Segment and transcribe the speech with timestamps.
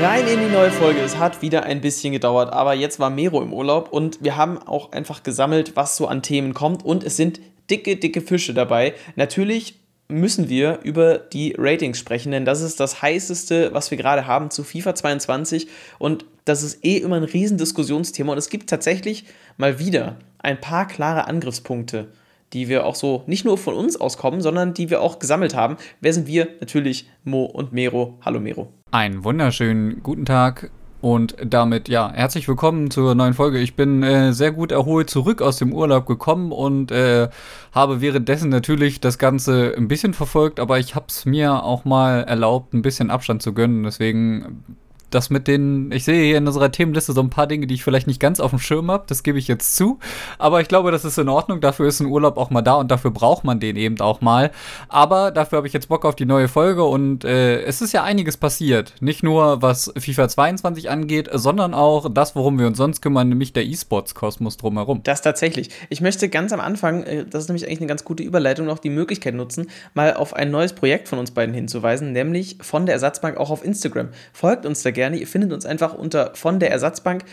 [0.00, 1.00] rein in die neue Folge.
[1.00, 4.58] Es hat wieder ein bisschen gedauert, aber jetzt war Mero im Urlaub und wir haben
[4.58, 8.94] auch einfach gesammelt, was so an Themen kommt und es sind dicke, dicke Fische dabei.
[9.14, 9.78] Natürlich
[10.08, 14.50] müssen wir über die Ratings sprechen, denn das ist das heißeste, was wir gerade haben
[14.50, 19.24] zu FIFA 22 und das ist eh immer ein Riesendiskussionsthema und es gibt tatsächlich
[19.56, 22.08] mal wieder ein paar klare Angriffspunkte,
[22.52, 25.76] die wir auch so nicht nur von uns auskommen, sondern die wir auch gesammelt haben.
[26.00, 26.48] Wer sind wir?
[26.60, 28.18] Natürlich Mo und Mero.
[28.22, 28.72] Hallo Mero.
[28.90, 30.70] Einen wunderschönen guten Tag
[31.00, 33.58] und damit, ja, herzlich willkommen zur neuen Folge.
[33.58, 37.28] Ich bin äh, sehr gut erholt zurück aus dem Urlaub gekommen und äh,
[37.72, 42.24] habe währenddessen natürlich das Ganze ein bisschen verfolgt, aber ich habe es mir auch mal
[42.24, 43.84] erlaubt, ein bisschen Abstand zu gönnen.
[43.84, 44.64] Deswegen
[45.10, 47.84] das mit den, ich sehe hier in unserer Themenliste so ein paar Dinge, die ich
[47.84, 49.98] vielleicht nicht ganz auf dem Schirm habe, das gebe ich jetzt zu.
[50.38, 51.60] Aber ich glaube, das ist in Ordnung.
[51.60, 54.50] Dafür ist ein Urlaub auch mal da und dafür braucht man den eben auch mal.
[54.88, 58.02] Aber dafür habe ich jetzt Bock auf die neue Folge und äh, es ist ja
[58.02, 58.94] einiges passiert.
[59.00, 63.52] Nicht nur was FIFA 22 angeht, sondern auch das, worum wir uns sonst kümmern, nämlich
[63.52, 65.02] der E-Sports-Kosmos drumherum.
[65.04, 65.70] Das tatsächlich.
[65.88, 68.78] Ich möchte ganz am Anfang, äh, das ist nämlich eigentlich eine ganz gute Überleitung, noch
[68.78, 72.94] die Möglichkeit nutzen, mal auf ein neues Projekt von uns beiden hinzuweisen, nämlich von der
[72.94, 74.08] Ersatzbank auch auf Instagram.
[74.32, 75.16] Folgt uns da gerne.
[75.16, 77.24] Ihr findet uns einfach unter von der Ersatzbank.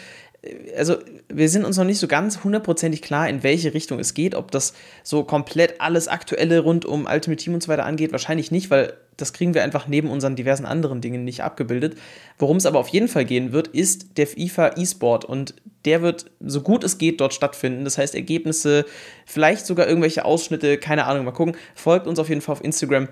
[0.78, 0.97] Also,
[1.30, 4.36] wir sind uns noch nicht so ganz hundertprozentig klar, in welche Richtung es geht.
[4.36, 8.52] Ob das so komplett alles Aktuelle rund um Ultimate Team und so weiter angeht, wahrscheinlich
[8.52, 11.95] nicht, weil das kriegen wir einfach neben unseren diversen anderen Dingen nicht abgebildet.
[12.38, 15.53] Worum es aber auf jeden Fall gehen wird, ist der FIFA E-Sport und
[15.86, 17.84] der wird so gut es geht dort stattfinden.
[17.84, 18.86] Das heißt, Ergebnisse,
[19.25, 21.56] vielleicht sogar irgendwelche Ausschnitte, keine Ahnung, mal gucken.
[21.75, 23.08] Folgt uns auf jeden Fall auf Instagram,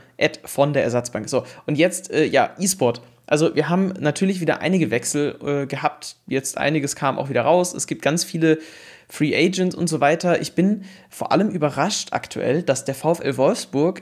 [0.46, 1.30] von der Ersatzbank.
[1.30, 3.02] So, und jetzt, äh, ja, E-Sport.
[3.32, 6.18] Also wir haben natürlich wieder einige Wechsel äh, gehabt.
[6.28, 7.74] Jetzt einiges kam auch wieder raus.
[7.74, 8.60] Es gibt ganz viele
[9.08, 10.42] Free Agents und so weiter.
[10.42, 14.02] Ich bin vor allem überrascht aktuell, dass der VfL Wolfsburg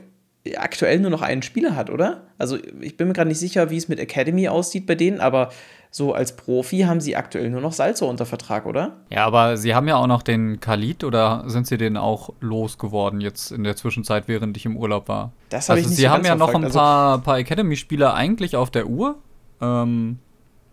[0.58, 2.23] aktuell nur noch einen Spieler hat, oder?
[2.39, 5.49] Also ich bin mir gerade nicht sicher, wie es mit Academy aussieht bei denen, aber
[5.91, 8.98] so als Profi haben sie aktuell nur noch Salzo unter Vertrag, oder?
[9.09, 13.21] Ja, aber sie haben ja auch noch den Khalid oder sind sie den auch losgeworden
[13.21, 15.33] jetzt in der Zwischenzeit, während ich im Urlaub war?
[15.49, 18.14] Das habe also ich nicht Sie haben ja noch ein also paar, also, paar Academy-Spieler
[18.14, 19.17] eigentlich auf der Uhr.
[19.61, 20.20] Ähm,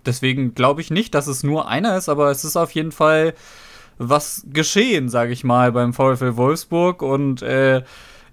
[0.05, 3.35] deswegen glaube ich nicht, dass es nur einer ist, aber es ist auf jeden Fall
[3.99, 7.03] was geschehen, sage ich mal, beim VfL Wolfsburg.
[7.03, 7.83] Und äh,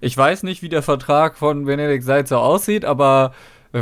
[0.00, 3.32] ich weiß nicht, wie der Vertrag von Benedikt Seitz so aussieht, aber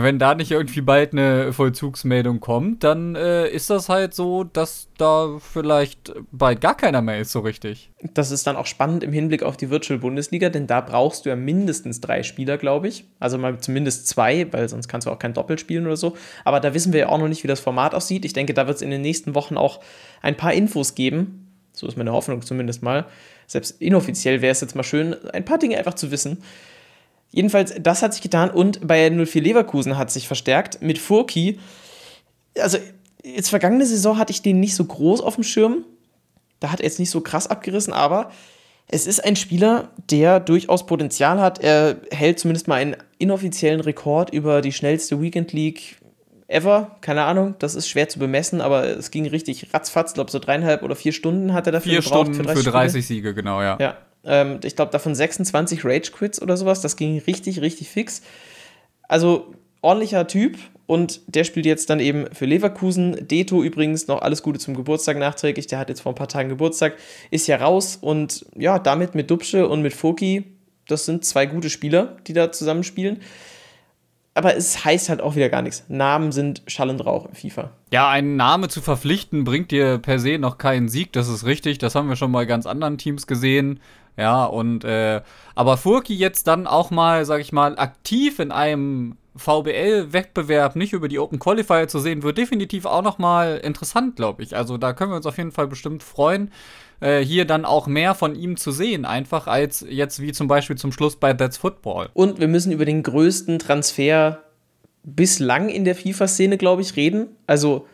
[0.01, 4.89] wenn da nicht irgendwie bald eine Vollzugsmeldung kommt, dann äh, ist das halt so, dass
[4.97, 7.91] da vielleicht bald gar keiner mehr ist, so richtig.
[8.15, 11.29] Das ist dann auch spannend im Hinblick auf die Virtual Bundesliga, denn da brauchst du
[11.29, 13.05] ja mindestens drei Spieler, glaube ich.
[13.21, 16.17] Also mal zumindest zwei, weil sonst kannst du auch kein Doppel spielen oder so.
[16.47, 18.25] Aber da wissen wir ja auch noch nicht, wie das Format aussieht.
[18.25, 19.81] Ich denke, da wird es in den nächsten Wochen auch
[20.23, 21.53] ein paar Infos geben.
[21.75, 23.05] So ist meine Hoffnung zumindest mal.
[23.47, 26.39] Selbst inoffiziell wäre es jetzt mal schön, ein paar Dinge einfach zu wissen.
[27.33, 31.59] Jedenfalls, das hat sich getan und bei 04 Leverkusen hat sich verstärkt mit Furki.
[32.59, 32.79] Also,
[33.25, 35.85] jetzt vergangene Saison hatte ich den nicht so groß auf dem Schirm.
[36.61, 38.31] Da hat er jetzt nicht so krass abgerissen, aber
[38.89, 41.59] es ist ein Spieler, der durchaus Potenzial hat.
[41.59, 45.97] Er hält zumindest mal einen inoffiziellen Rekord über die schnellste Weekend League
[46.49, 46.97] ever.
[47.01, 50.11] Keine Ahnung, das ist schwer zu bemessen, aber es ging richtig ratzfatz.
[50.11, 52.27] Ich glaube, so dreieinhalb oder vier Stunden hat er dafür vier gebraucht.
[52.27, 53.79] Vier Stunden für 30, für 30 Siege, genau, ja.
[53.81, 56.81] Ja, ähm, ich glaube, davon 26 Rage-Quits oder sowas.
[56.81, 58.23] Das ging richtig, richtig fix.
[59.09, 63.27] Also ordentlicher Typ und der spielt jetzt dann eben für Leverkusen.
[63.29, 65.67] Deto übrigens noch alles Gute zum Geburtstag nachträglich.
[65.67, 66.97] Der hat jetzt vor ein paar Tagen Geburtstag,
[67.31, 70.45] ist ja raus und ja, damit mit Dubsche und mit Foki,
[70.87, 73.21] das sind zwei gute Spieler, die da zusammenspielen
[74.35, 75.85] aber es heißt halt auch wieder gar nichts.
[75.89, 77.71] Namen sind Schall Rauch in FIFA.
[77.93, 81.79] Ja, einen Namen zu verpflichten bringt dir per se noch keinen Sieg, das ist richtig.
[81.79, 83.81] Das haben wir schon bei ganz anderen Teams gesehen.
[84.17, 85.23] Ja, und äh,
[85.55, 91.09] aber Furki jetzt dann auch mal, sag ich mal, aktiv in einem VBL-Wettbewerb nicht über
[91.09, 94.55] die Open Qualifier zu sehen, wird definitiv auch noch mal interessant, glaube ich.
[94.55, 96.51] Also da können wir uns auf jeden Fall bestimmt freuen,
[97.01, 100.77] äh, hier dann auch mehr von ihm zu sehen, einfach als jetzt wie zum Beispiel
[100.77, 102.11] zum Schluss bei That's Football.
[102.13, 104.43] Und wir müssen über den größten Transfer
[105.03, 107.29] bislang in der FIFA-Szene, glaube ich, reden.
[107.47, 107.87] Also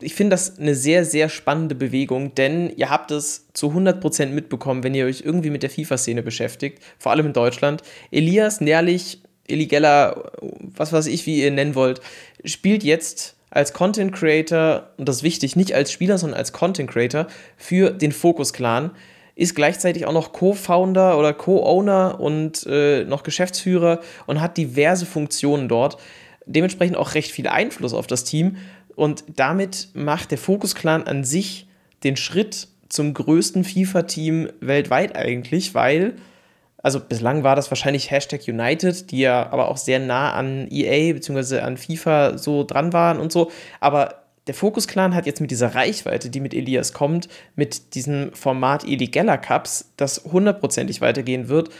[0.00, 4.82] ich finde das eine sehr, sehr spannende Bewegung, denn ihr habt es zu 100% mitbekommen,
[4.82, 7.82] wenn ihr euch irgendwie mit der FIFA-Szene beschäftigt, vor allem in Deutschland.
[8.10, 12.00] Elias Nährlich, Eli Geller, was weiß ich, wie ihr ihn nennen wollt,
[12.44, 16.90] spielt jetzt als Content Creator, und das ist wichtig, nicht als Spieler, sondern als Content
[16.90, 17.26] Creator
[17.56, 18.90] für den Focus Clan,
[19.34, 25.68] ist gleichzeitig auch noch Co-Founder oder Co-Owner und äh, noch Geschäftsführer und hat diverse Funktionen
[25.68, 25.98] dort.
[26.46, 28.56] Dementsprechend auch recht viel Einfluss auf das Team
[28.96, 31.68] und damit macht der Focus Clan an sich
[32.02, 36.14] den Schritt zum größten FIFA-Team weltweit eigentlich, weil
[36.82, 41.14] Also bislang war das wahrscheinlich Hashtag United, die ja aber auch sehr nah an EA
[41.14, 41.58] bzw.
[41.58, 43.50] an FIFA so dran waren und so.
[43.80, 48.32] Aber der Focus Clan hat jetzt mit dieser Reichweite, die mit Elias kommt, mit diesem
[48.34, 51.70] Format Eli Geller Cups, das hundertprozentig weitergehen wird,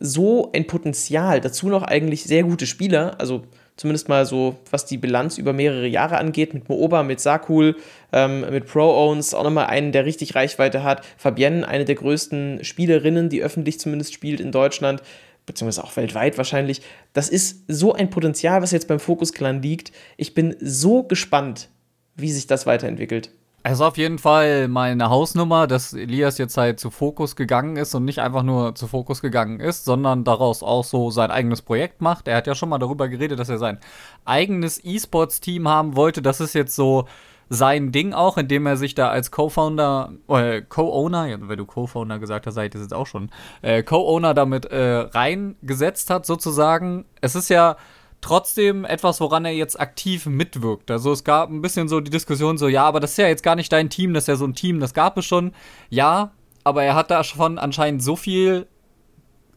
[0.00, 1.42] so ein Potenzial.
[1.42, 3.42] Dazu noch eigentlich sehr gute Spieler, also
[3.76, 7.76] zumindest mal so, was die Bilanz über mehrere Jahre angeht, mit Mooba, mit Sakul,
[8.12, 11.04] ähm, mit Pro-Owns, auch nochmal einen, der richtig Reichweite hat.
[11.16, 15.02] Fabienne, eine der größten Spielerinnen, die öffentlich zumindest spielt in Deutschland,
[15.46, 16.82] beziehungsweise auch weltweit wahrscheinlich.
[17.12, 19.92] Das ist so ein Potenzial, was jetzt beim Focus Clan liegt.
[20.16, 21.68] Ich bin so gespannt,
[22.16, 23.30] wie sich das weiterentwickelt.
[23.66, 27.94] Es ist auf jeden Fall meine Hausnummer, dass Elias jetzt halt zu Fokus gegangen ist
[27.94, 32.02] und nicht einfach nur zu Fokus gegangen ist, sondern daraus auch so sein eigenes Projekt
[32.02, 32.28] macht.
[32.28, 33.78] Er hat ja schon mal darüber geredet, dass er sein
[34.26, 36.20] eigenes E-Sports-Team haben wollte.
[36.20, 37.08] Das ist jetzt so
[37.48, 42.18] sein Ding auch, indem er sich da als Co-Founder, äh, Co-Owner, ja, wenn du Co-Founder
[42.18, 43.30] gesagt hast, ich das jetzt auch schon,
[43.62, 47.06] äh, Co-Owner damit äh, reingesetzt hat sozusagen.
[47.22, 47.76] Es ist ja
[48.24, 50.90] trotzdem etwas, woran er jetzt aktiv mitwirkt.
[50.90, 53.42] Also es gab ein bisschen so die Diskussion so, ja, aber das ist ja jetzt
[53.42, 55.52] gar nicht dein Team, das ist ja so ein Team, das gab es schon.
[55.90, 56.32] Ja,
[56.64, 58.66] aber er hat da schon anscheinend so viel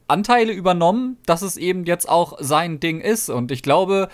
[0.10, 3.30] Anteile übernommen, dass es eben jetzt auch sein Ding ist.
[3.30, 4.10] Und ich glaube,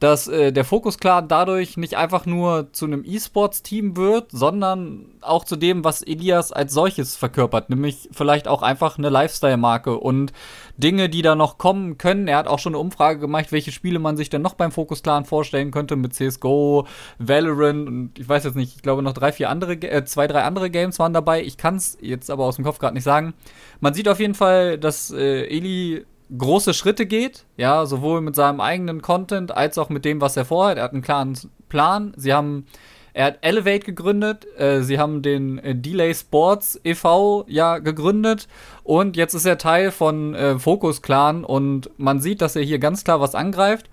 [0.00, 5.44] dass äh, der Fokus klar dadurch nicht einfach nur zu einem E-Sports-Team wird, sondern auch
[5.44, 10.32] zu dem, was Elias als solches verkörpert, nämlich vielleicht auch einfach eine Lifestyle-Marke und
[10.76, 12.28] Dinge, die da noch kommen können.
[12.28, 15.02] Er hat auch schon eine Umfrage gemacht, welche Spiele man sich denn noch beim Fokus
[15.02, 16.86] Clan vorstellen könnte mit CSGO,
[17.18, 20.42] Valorant und ich weiß jetzt nicht, ich glaube noch drei, vier andere, äh, zwei, drei
[20.42, 21.42] andere Games waren dabei.
[21.42, 23.34] Ich kann es jetzt aber aus dem Kopf gerade nicht sagen.
[23.80, 26.04] Man sieht auf jeden Fall, dass äh, Eli
[26.36, 30.44] große Schritte geht, ja, sowohl mit seinem eigenen Content als auch mit dem, was er
[30.44, 30.78] vorhat.
[30.78, 31.38] Er hat einen klaren
[31.68, 32.12] Plan.
[32.16, 32.66] Sie haben,
[33.14, 37.44] er hat Elevate gegründet, äh, sie haben den äh, Delay Sports e.V.
[37.48, 38.48] ja gegründet
[38.82, 42.80] und jetzt ist er Teil von äh, Focus Clan und man sieht, dass er hier
[42.80, 43.88] ganz klar was angreift.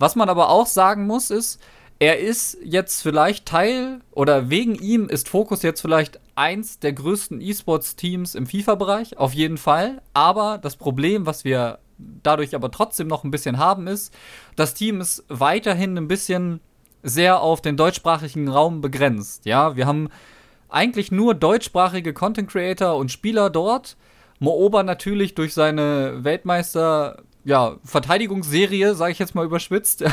[0.00, 1.60] Was man aber auch sagen muss, ist,
[2.00, 7.40] er ist jetzt vielleicht Teil oder wegen ihm ist Focus jetzt vielleicht eins der größten
[7.40, 10.02] E-Sports-Teams im FIFA-Bereich, auf jeden Fall.
[10.14, 14.12] Aber das Problem, was wir dadurch aber trotzdem noch ein bisschen haben, ist,
[14.56, 16.60] das Team ist weiterhin ein bisschen
[17.02, 19.46] sehr auf den deutschsprachigen Raum begrenzt.
[19.46, 20.08] Ja, wir haben
[20.68, 23.96] eigentlich nur deutschsprachige Content Creator und Spieler dort.
[24.38, 30.04] Mooba natürlich durch seine Weltmeister ja, Verteidigungsserie, sage ich jetzt mal überschwitzt,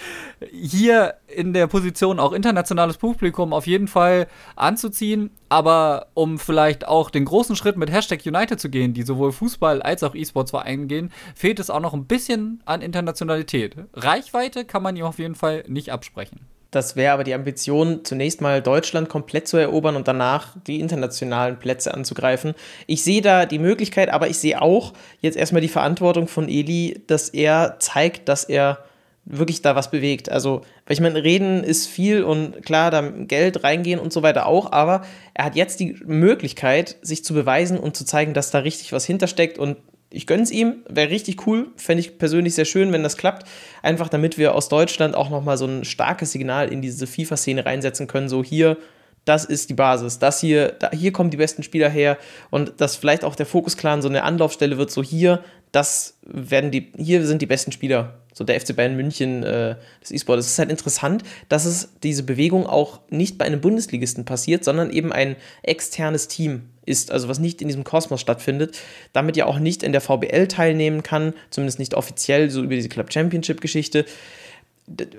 [0.52, 5.30] hier in der Position auch internationales Publikum auf jeden Fall anzuziehen.
[5.48, 9.82] Aber um vielleicht auch den großen Schritt mit Hashtag United zu gehen, die sowohl Fußball
[9.82, 13.74] als auch E-Sports Vereinen gehen, fehlt es auch noch ein bisschen an Internationalität.
[13.94, 16.46] Reichweite kann man ihm auf jeden Fall nicht absprechen.
[16.74, 21.56] Das wäre aber die Ambition, zunächst mal Deutschland komplett zu erobern und danach die internationalen
[21.56, 22.54] Plätze anzugreifen.
[22.88, 27.02] Ich sehe da die Möglichkeit, aber ich sehe auch jetzt erstmal die Verantwortung von Eli,
[27.06, 28.78] dass er zeigt, dass er
[29.24, 30.28] wirklich da was bewegt.
[30.30, 34.46] Also, weil ich meine, reden ist viel und klar, da Geld reingehen und so weiter
[34.46, 38.58] auch, aber er hat jetzt die Möglichkeit, sich zu beweisen und zu zeigen, dass da
[38.58, 39.76] richtig was hintersteckt und
[40.14, 43.46] ich gönne es ihm, wäre richtig cool, fände ich persönlich sehr schön, wenn das klappt.
[43.82, 48.06] Einfach damit wir aus Deutschland auch nochmal so ein starkes Signal in diese FIFA-Szene reinsetzen
[48.06, 48.28] können.
[48.28, 48.76] So hier,
[49.24, 52.18] das ist die Basis, das hier, da, hier kommen die besten Spieler her
[52.50, 56.92] und dass vielleicht auch der Fokus-Clan so eine Anlaufstelle wird, so hier, das werden die,
[56.96, 58.20] hier sind die besten Spieler.
[58.32, 60.46] So der FC Bayern München äh, des E-Sports.
[60.46, 64.90] Es ist halt interessant, dass es diese Bewegung auch nicht bei einem Bundesligisten passiert, sondern
[64.90, 68.78] eben ein externes Team ist, also was nicht in diesem Kosmos stattfindet,
[69.12, 72.88] damit ja auch nicht in der VBL teilnehmen kann, zumindest nicht offiziell, so über diese
[72.88, 74.04] Club Championship-Geschichte.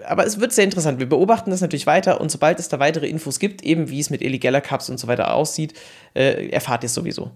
[0.08, 1.00] Aber es wird sehr interessant.
[1.00, 4.10] Wir beobachten das natürlich weiter und sobald es da weitere Infos gibt, eben wie es
[4.10, 5.74] mit Eli Geller Cups und so weiter aussieht,
[6.14, 7.32] äh, erfahrt ihr es sowieso.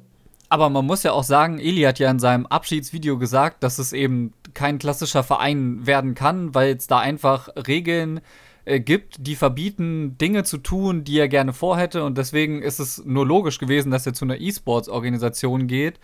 [0.47, 3.93] Aber man muss ja auch sagen, Eli hat ja in seinem Abschiedsvideo gesagt, dass es
[3.93, 9.35] eben kein klassischer Verein werden kann, weil es da einfach Regeln gibt äh, gibt, die
[9.35, 12.03] verbieten, Dinge zu tun, die er gerne vorhätte.
[12.03, 15.99] Und deswegen ist es nur logisch gewesen, dass er zu einer E-Sports-Organisation geht,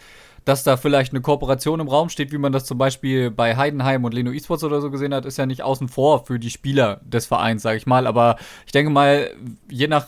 [0.45, 4.03] dass da vielleicht eine Kooperation im Raum steht, wie man das zum Beispiel bei Heidenheim
[4.03, 7.01] und Leno Esports oder so gesehen hat, ist ja nicht außen vor für die Spieler
[7.03, 8.07] des Vereins, sage ich mal.
[8.07, 9.31] Aber ich denke mal,
[9.69, 10.07] je nach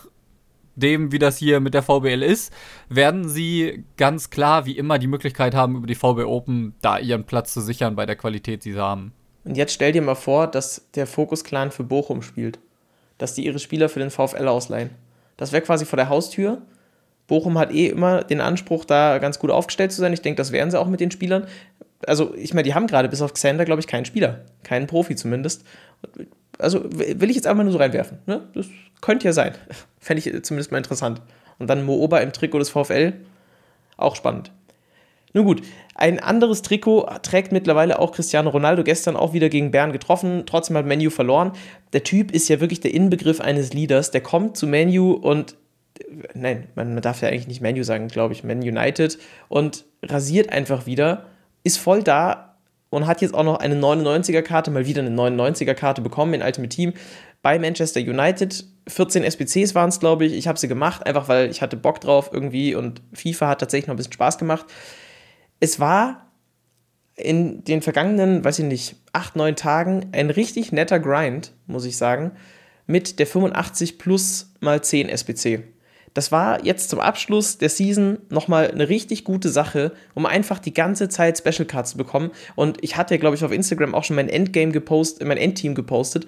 [0.76, 2.54] dem, wie das hier mit der VBL ist,
[2.88, 7.26] werden sie ganz klar wie immer die Möglichkeit haben, über die VBL Open da ihren
[7.26, 9.14] Platz zu sichern bei der Qualität, die sie haben.
[9.48, 12.60] Und jetzt stell dir mal vor, dass der Fokus Clan für Bochum spielt.
[13.18, 14.90] Dass die ihre Spieler für den VfL ausleihen.
[15.38, 16.62] Das wäre quasi vor der Haustür.
[17.28, 20.12] Bochum hat eh immer den Anspruch, da ganz gut aufgestellt zu sein.
[20.12, 21.48] Ich denke, das wären sie auch mit den Spielern.
[22.06, 24.42] Also, ich meine, die haben gerade bis auf Xander, glaube ich, keinen Spieler.
[24.64, 25.64] Keinen Profi zumindest.
[26.60, 28.20] Also, will ich jetzt einfach nur so reinwerfen.
[28.26, 28.48] Ne?
[28.54, 28.68] Das
[29.00, 29.54] könnte ja sein.
[30.00, 31.22] Fände ich zumindest mal interessant.
[31.58, 33.14] Und dann Mooba im Trikot des VfL.
[33.96, 34.52] Auch spannend.
[35.34, 35.62] Nun gut,
[35.96, 40.78] ein anderes Trikot trägt mittlerweile auch Cristiano Ronaldo, gestern auch wieder gegen Bern getroffen, trotzdem
[40.78, 41.52] hat Menu verloren.
[41.94, 45.56] Der Typ ist ja wirklich der Inbegriff eines Leaders, der kommt zu Menu und
[46.34, 49.18] nein, man, man darf ja eigentlich nicht Menu sagen, glaube ich, Man United
[49.50, 51.26] und rasiert einfach wieder,
[51.64, 52.56] ist voll da
[52.90, 56.94] und hat jetzt auch noch eine 99er-Karte, mal wieder eine 99er-Karte bekommen in Ultimate Team
[57.42, 58.66] bei Manchester United.
[58.88, 60.34] 14 SBCs waren es, glaube ich.
[60.34, 63.88] Ich habe sie gemacht, einfach weil ich hatte Bock drauf irgendwie und FIFA hat tatsächlich
[63.88, 64.66] noch ein bisschen Spaß gemacht
[65.60, 66.28] es war
[67.16, 71.98] in den vergangenen, weiß ich nicht, acht, neun Tagen ein richtig netter Grind, muss ich
[71.98, 72.32] sagen,
[72.86, 75.64] mit der 85 plus mal 10 SBC.
[76.14, 80.74] Das war jetzt zum Abschluss der Season nochmal eine richtig gute Sache, um einfach die
[80.74, 82.32] ganze Zeit Special Cards zu bekommen.
[82.56, 86.26] Und ich hatte, glaube ich, auf Instagram auch schon mein Endgame gepostet, mein Endteam gepostet.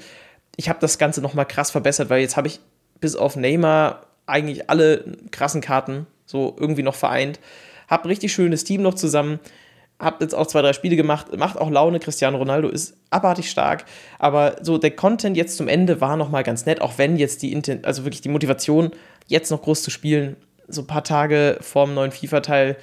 [0.58, 2.60] Ich habe das Ganze nochmal krass verbessert, weil jetzt habe ich
[3.00, 7.40] bis auf Neymar eigentlich alle krassen Karten so irgendwie noch vereint.
[7.90, 9.40] Hab ein richtig schönes Team noch zusammen.
[10.00, 11.36] Hab jetzt auch zwei, drei Spiele gemacht.
[11.38, 12.00] Macht auch Laune.
[12.00, 13.86] Cristiano Ronaldo ist abartig stark.
[14.18, 17.62] Aber so der Content jetzt zum Ende war nochmal ganz nett, auch wenn jetzt die,
[17.84, 18.92] also wirklich die Motivation,
[19.28, 22.78] jetzt noch groß zu spielen, so ein paar Tage vorm neuen FIFA-Teil.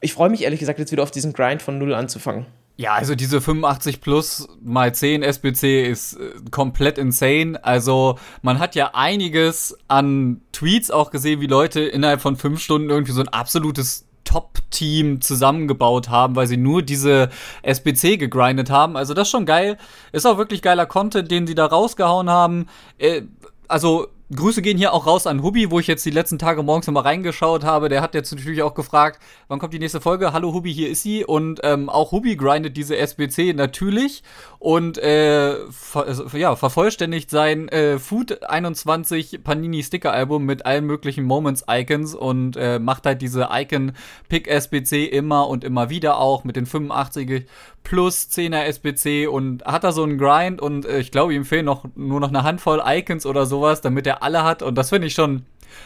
[0.00, 2.46] Ich freue mich ehrlich gesagt jetzt wieder auf diesen Grind von Null anzufangen.
[2.76, 7.62] Ja, also diese 85 plus mal 10 SBC ist äh, komplett insane.
[7.62, 12.90] Also man hat ja einiges an Tweets auch gesehen, wie Leute innerhalb von fünf Stunden
[12.90, 17.28] irgendwie so ein absolutes Top-Team zusammengebaut haben, weil sie nur diese
[17.62, 18.96] SBC gegrindet haben.
[18.96, 19.76] Also das ist schon geil.
[20.12, 22.66] Ist auch wirklich geiler Content, den sie da rausgehauen haben.
[22.98, 23.22] Äh,
[23.68, 26.86] also Grüße gehen hier auch raus an Hubi, wo ich jetzt die letzten Tage morgens
[26.86, 27.90] nochmal reingeschaut habe.
[27.90, 30.32] Der hat jetzt natürlich auch gefragt, wann kommt die nächste Folge?
[30.32, 31.24] Hallo Hubi, hier ist sie.
[31.24, 34.22] Und ähm, auch Hubi grindet diese SBC natürlich
[34.58, 41.24] und äh, ver ja, vervollständigt sein äh, Food 21 Panini Sticker Album mit allen möglichen
[41.24, 43.92] Moments Icons und äh, macht halt diese Icon
[44.30, 47.44] Pick SBC immer und immer wieder auch mit den 85
[47.82, 51.64] plus 10er SBC und hat da so einen Grind und äh, ich glaube, ihm fehlen
[51.64, 55.08] noch nur noch eine Handvoll Icons oder sowas, damit er alle hat und das finde
[55.08, 55.44] ich schon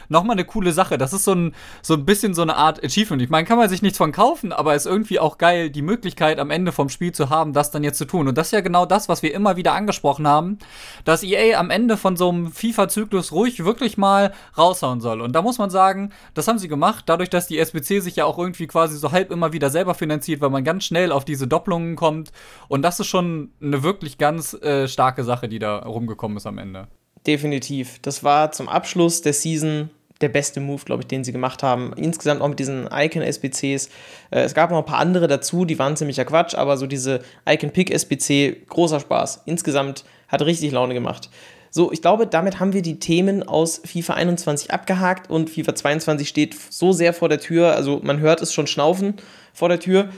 [0.09, 0.99] nochmal eine coole Sache.
[0.99, 3.23] Das ist so ein, so ein bisschen so eine Art Achievement.
[3.23, 6.38] Ich meine, kann man sich nichts von kaufen, aber ist irgendwie auch geil, die Möglichkeit
[6.38, 8.28] am Ende vom Spiel zu haben, das dann jetzt zu tun.
[8.28, 10.59] Und das ist ja genau das, was wir immer wieder angesprochen haben,
[11.05, 15.21] dass EA am Ende von so einem FIFA-Zyklus ruhig wirklich mal raushauen soll.
[15.21, 18.25] Und da muss man sagen, das haben sie gemacht, dadurch, dass die SBC sich ja
[18.25, 21.47] auch irgendwie quasi so halb immer wieder selber finanziert, weil man ganz schnell auf diese
[21.47, 22.33] Doppelungen kommt.
[22.69, 26.59] Und das ist schon eine wirklich ganz äh, starke Sache, die da rumgekommen ist am
[26.59, 26.88] Ende.
[27.26, 27.99] Definitiv.
[28.02, 29.90] Das war zum Abschluss der Season
[30.21, 31.92] der beste Move, glaube ich, den sie gemacht haben.
[31.97, 33.88] Insgesamt auch mit diesen Icon-SBCs.
[34.30, 37.21] Äh, es gab noch ein paar andere dazu, die waren ziemlicher Quatsch, aber so diese
[37.47, 39.42] Icon-Pick-SBC, großer Spaß.
[39.45, 41.28] Insgesamt hat richtig Laune gemacht.
[41.71, 46.28] So, ich glaube, damit haben wir die Themen aus FIFA 21 abgehakt und FIFA 22
[46.28, 49.14] steht so sehr vor der Tür, also man hört es schon schnaufen
[49.52, 50.09] vor der Tür.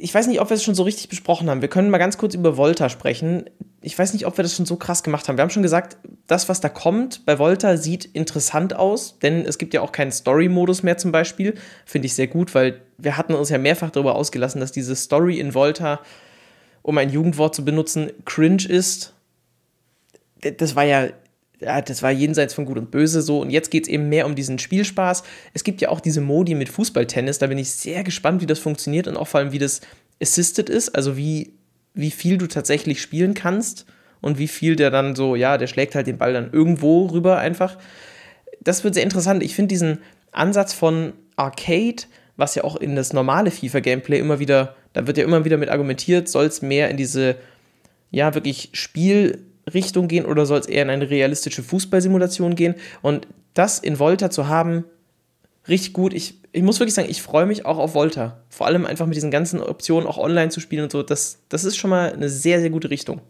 [0.00, 1.60] Ich weiß nicht, ob wir es schon so richtig besprochen haben.
[1.60, 3.44] Wir können mal ganz kurz über Volta sprechen
[3.82, 5.38] ich weiß nicht, ob wir das schon so krass gemacht haben.
[5.38, 5.96] Wir haben schon gesagt,
[6.26, 10.12] das, was da kommt bei Volta, sieht interessant aus, denn es gibt ja auch keinen
[10.12, 11.54] Story-Modus mehr zum Beispiel.
[11.86, 15.40] Finde ich sehr gut, weil wir hatten uns ja mehrfach darüber ausgelassen, dass diese Story
[15.40, 16.00] in Volta,
[16.82, 19.14] um ein Jugendwort zu benutzen, cringe ist.
[20.58, 21.08] Das war ja,
[21.60, 23.40] das war jenseits von Gut und Böse so.
[23.40, 25.22] Und jetzt geht es eben mehr um diesen Spielspaß.
[25.54, 27.38] Es gibt ja auch diese Modi mit Fußballtennis.
[27.38, 29.80] Da bin ich sehr gespannt, wie das funktioniert und auch vor allem, wie das
[30.20, 31.54] assisted ist, also wie
[31.94, 33.86] wie viel du tatsächlich spielen kannst
[34.20, 37.38] und wie viel der dann so, ja, der schlägt halt den Ball dann irgendwo rüber
[37.38, 37.78] einfach.
[38.60, 39.42] Das wird sehr interessant.
[39.42, 39.98] Ich finde diesen
[40.32, 42.04] Ansatz von Arcade,
[42.36, 45.68] was ja auch in das normale FIFA-Gameplay immer wieder, da wird ja immer wieder mit
[45.68, 47.36] argumentiert, soll es mehr in diese,
[48.10, 52.74] ja, wirklich Spielrichtung gehen oder soll es eher in eine realistische Fußballsimulation gehen?
[53.02, 54.84] Und das in Volta zu haben,
[55.70, 56.12] richtig gut.
[56.12, 58.42] Ich, ich muss wirklich sagen, ich freue mich auch auf Volta.
[58.48, 61.02] Vor allem einfach mit diesen ganzen Optionen auch online zu spielen und so.
[61.02, 63.20] Das, das ist schon mal eine sehr, sehr gute Richtung.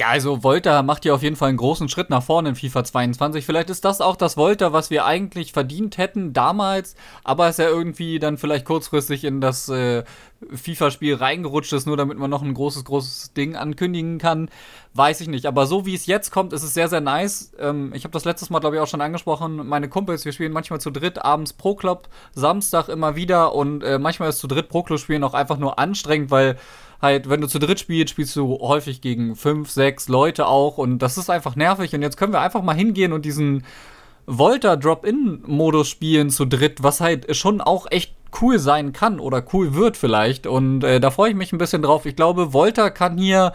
[0.00, 2.84] Ja, also Volta macht ja auf jeden Fall einen großen Schritt nach vorne in FIFA
[2.84, 3.44] 22.
[3.44, 7.68] Vielleicht ist das auch das Volta, was wir eigentlich verdient hätten damals, aber ist ja
[7.68, 10.04] irgendwie dann vielleicht kurzfristig in das äh,
[10.54, 14.48] FIFA-Spiel reingerutscht ist, nur damit man noch ein großes, großes Ding ankündigen kann.
[14.94, 15.44] Weiß ich nicht.
[15.44, 17.52] Aber so wie es jetzt kommt, ist es sehr, sehr nice.
[17.58, 19.68] Ähm, ich habe das letztes Mal, glaube ich, auch schon angesprochen.
[19.68, 23.98] Meine Kumpels, wir spielen manchmal zu dritt abends Pro Club, Samstag immer wieder und äh,
[23.98, 26.56] manchmal ist zu dritt Pro Club spielen auch einfach nur anstrengend, weil
[27.02, 30.98] halt, wenn du zu dritt spielst, spielst du häufig gegen fünf, sechs Leute auch und
[30.98, 31.94] das ist einfach nervig.
[31.94, 33.64] Und jetzt können wir einfach mal hingehen und diesen
[34.26, 39.74] Volta Drop-In-Modus spielen zu dritt, was halt schon auch echt cool sein kann oder cool
[39.74, 40.46] wird vielleicht.
[40.46, 42.06] Und äh, da freue ich mich ein bisschen drauf.
[42.06, 43.52] Ich glaube, Volta kann hier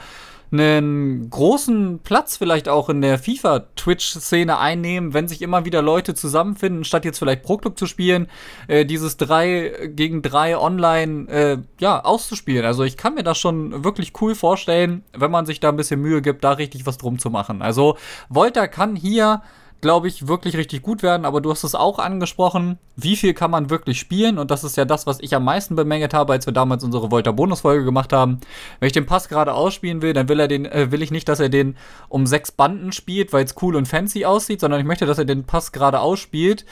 [0.59, 6.83] einen großen Platz vielleicht auch in der FIFA-Twitch-Szene einnehmen, wenn sich immer wieder Leute zusammenfinden,
[6.83, 8.27] statt jetzt vielleicht Pro-Club zu spielen,
[8.67, 12.65] äh, dieses 3 gegen 3 online äh, ja, auszuspielen.
[12.65, 16.01] Also ich kann mir das schon wirklich cool vorstellen, wenn man sich da ein bisschen
[16.01, 17.61] Mühe gibt, da richtig was drum zu machen.
[17.61, 17.97] Also
[18.29, 19.41] Volta kann hier
[19.81, 21.25] glaube ich, wirklich richtig gut werden.
[21.25, 24.37] Aber du hast es auch angesprochen, wie viel kann man wirklich spielen?
[24.37, 27.11] Und das ist ja das, was ich am meisten bemängelt habe, als wir damals unsere
[27.11, 28.39] Volta-Bonus-Folge gemacht haben.
[28.79, 31.29] Wenn ich den Pass gerade ausspielen will, dann will er den, äh, will ich nicht,
[31.29, 31.75] dass er den
[32.09, 35.25] um sechs Banden spielt, weil es cool und fancy aussieht, sondern ich möchte, dass er
[35.25, 36.65] den Pass gerade ausspielt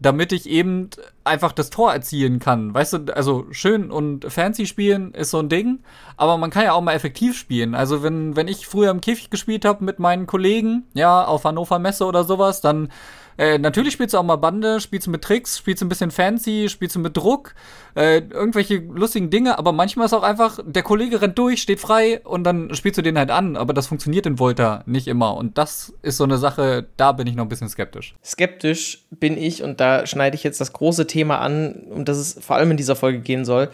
[0.00, 0.90] damit ich eben
[1.24, 2.72] einfach das Tor erzielen kann.
[2.72, 5.80] Weißt du, also schön und fancy spielen ist so ein Ding,
[6.16, 7.74] aber man kann ja auch mal effektiv spielen.
[7.74, 11.78] Also wenn, wenn ich früher im Käfig gespielt habe mit meinen Kollegen, ja, auf Hannover
[11.78, 12.90] Messe oder sowas, dann
[13.38, 16.10] äh, natürlich spielst du auch mal Bande, spielst du mit Tricks, spielst du ein bisschen
[16.10, 17.54] fancy, spielst du mit Druck,
[17.94, 22.20] äh, irgendwelche lustigen Dinge, aber manchmal ist auch einfach, der Kollege rennt durch, steht frei
[22.24, 25.56] und dann spielst du den halt an, aber das funktioniert in Volta nicht immer und
[25.56, 28.16] das ist so eine Sache, da bin ich noch ein bisschen skeptisch.
[28.24, 32.44] Skeptisch bin ich und da schneide ich jetzt das große Thema an, um das es
[32.44, 33.70] vor allem in dieser Folge gehen soll,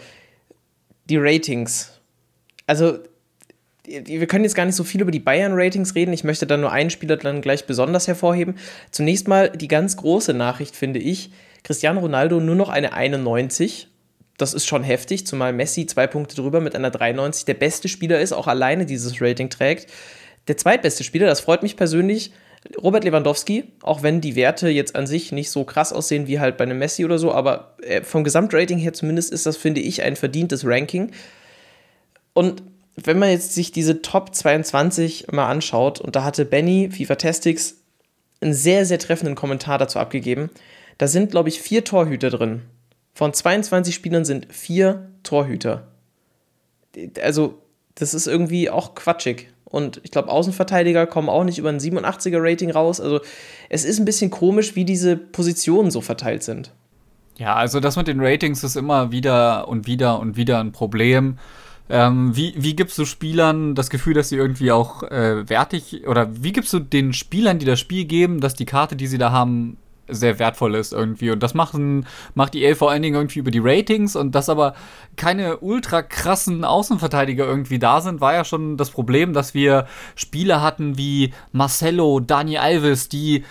[1.09, 1.99] die Ratings.
[2.67, 2.99] Also
[3.87, 6.13] wir können jetzt gar nicht so viel über die Bayern-Ratings reden.
[6.13, 8.55] Ich möchte dann nur einen Spieler dann gleich besonders hervorheben.
[8.91, 11.31] Zunächst mal die ganz große Nachricht, finde ich.
[11.63, 13.87] Cristiano Ronaldo nur noch eine 91.
[14.37, 18.19] Das ist schon heftig, zumal Messi zwei Punkte drüber mit einer 93 der beste Spieler
[18.19, 19.89] ist, auch alleine dieses Rating trägt.
[20.47, 22.31] Der zweitbeste Spieler, das freut mich persönlich,
[22.81, 26.57] Robert Lewandowski, auch wenn die Werte jetzt an sich nicht so krass aussehen wie halt
[26.57, 30.01] bei einem Messi oder so, aber äh, vom Gesamtrating her zumindest ist das, finde ich,
[30.01, 31.11] ein verdientes Ranking.
[32.33, 32.63] Und
[32.95, 37.75] wenn man jetzt sich diese Top 22 mal anschaut, und da hatte Benny, FIFA Testix,
[38.41, 40.49] einen sehr, sehr treffenden Kommentar dazu abgegeben.
[40.97, 42.61] Da sind, glaube ich, vier Torhüter drin.
[43.13, 45.87] Von 22 Spielern sind vier Torhüter.
[47.21, 47.61] Also,
[47.95, 49.49] das ist irgendwie auch quatschig.
[49.65, 53.01] Und ich glaube, Außenverteidiger kommen auch nicht über ein 87er Rating raus.
[53.01, 53.19] Also,
[53.69, 56.71] es ist ein bisschen komisch, wie diese Positionen so verteilt sind.
[57.37, 61.37] Ja, also das mit den Ratings ist immer wieder und wieder und wieder ein Problem.
[61.87, 66.27] Ähm, wie, wie gibst du Spielern das Gefühl, dass sie irgendwie auch äh, wertig oder
[66.31, 69.31] wie gibst du den Spielern, die das Spiel geben, dass die Karte, die sie da
[69.31, 71.31] haben, sehr wertvoll ist irgendwie.
[71.31, 74.75] Und das machen, macht EA vor allen Dingen irgendwie über die Ratings und dass aber
[75.15, 80.61] keine ultra krassen Außenverteidiger irgendwie da sind, war ja schon das Problem, dass wir Spieler
[80.61, 83.43] hatten wie Marcelo, Dani Alves, die äh,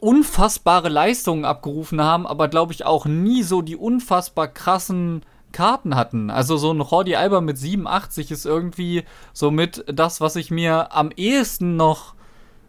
[0.00, 6.30] unfassbare Leistungen abgerufen haben, aber glaube ich auch nie so die unfassbar krassen Karten hatten.
[6.30, 11.10] Also so ein Jordi Alba mit 87 ist irgendwie somit das, was ich mir am
[11.16, 12.14] ehesten noch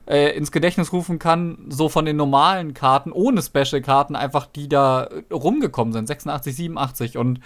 [0.10, 5.08] äh, ins Gedächtnis rufen kann, so von den normalen Karten, ohne Special-Karten, einfach die da
[5.32, 6.08] rumgekommen sind.
[6.08, 7.18] 86, 87.
[7.18, 7.40] Und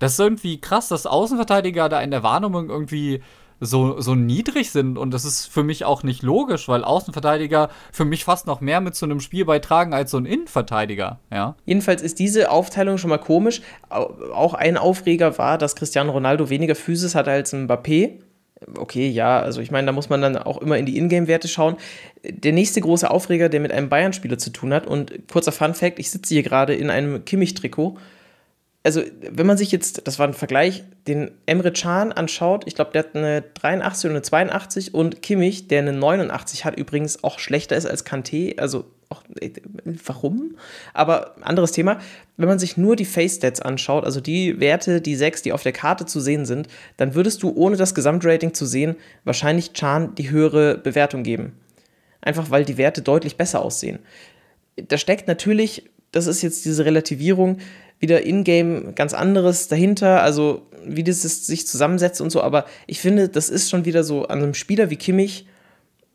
[0.00, 3.22] das ist irgendwie krass, dass Außenverteidiger da in der Wahrnehmung irgendwie
[3.60, 4.98] so, so niedrig sind.
[4.98, 8.80] Und das ist für mich auch nicht logisch, weil Außenverteidiger für mich fast noch mehr
[8.80, 11.18] mit so einem Spiel beitragen als so ein Innenverteidiger.
[11.30, 11.56] Ja?
[11.64, 13.62] Jedenfalls ist diese Aufteilung schon mal komisch.
[13.90, 18.20] Auch ein Aufreger war, dass Cristiano Ronaldo weniger Physis hat als Mbappé.
[18.76, 21.76] Okay, ja, also ich meine, da muss man dann auch immer in die Ingame-Werte schauen.
[22.24, 26.10] Der nächste große Aufreger, der mit einem Bayern-Spieler zu tun hat, und kurzer Fun-Fact: Ich
[26.10, 27.98] sitze hier gerade in einem Kimmich-Trikot
[28.84, 32.92] also wenn man sich jetzt, das war ein Vergleich, den Emre Can anschaut, ich glaube,
[32.92, 37.38] der hat eine 83 oder eine 82 und Kimmich, der eine 89 hat, übrigens auch
[37.38, 39.50] schlechter ist als Kanté, also auch, äh,
[40.06, 40.56] warum?
[40.94, 41.98] Aber anderes Thema,
[42.36, 45.72] wenn man sich nur die Face-Stats anschaut, also die Werte, die sechs, die auf der
[45.72, 50.30] Karte zu sehen sind, dann würdest du, ohne das Gesamtrating zu sehen, wahrscheinlich Chan die
[50.30, 51.52] höhere Bewertung geben.
[52.20, 53.98] Einfach weil die Werte deutlich besser aussehen.
[54.76, 57.58] Da steckt natürlich, das ist jetzt diese Relativierung,
[58.00, 63.28] wieder in-game ganz anderes dahinter, also wie das sich zusammensetzt und so, aber ich finde,
[63.28, 65.46] das ist schon wieder so an einem Spieler wie Kimmich,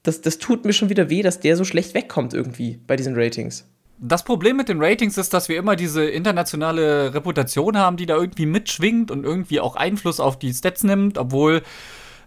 [0.04, 3.16] das, das tut mir schon wieder weh, dass der so schlecht wegkommt irgendwie bei diesen
[3.16, 3.66] Ratings.
[4.00, 8.16] Das Problem mit den Ratings ist, dass wir immer diese internationale Reputation haben, die da
[8.18, 11.62] irgendwie mitschwingt und irgendwie auch Einfluss auf die Stats nimmt, obwohl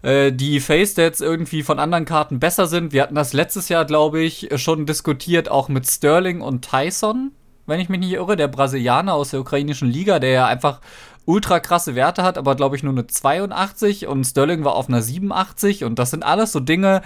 [0.01, 2.93] äh, die Face-Stats irgendwie von anderen Karten besser sind.
[2.93, 7.31] Wir hatten das letztes Jahr, glaube ich, schon diskutiert, auch mit Sterling und Tyson
[7.67, 10.79] wenn ich mich nicht irre, der Brasilianer aus der ukrainischen Liga, der ja einfach
[11.25, 15.01] ultra krasse Werte hat, aber glaube ich nur eine 82 und Sterling war auf einer
[15.01, 17.01] 87 und das sind alles so Dinge,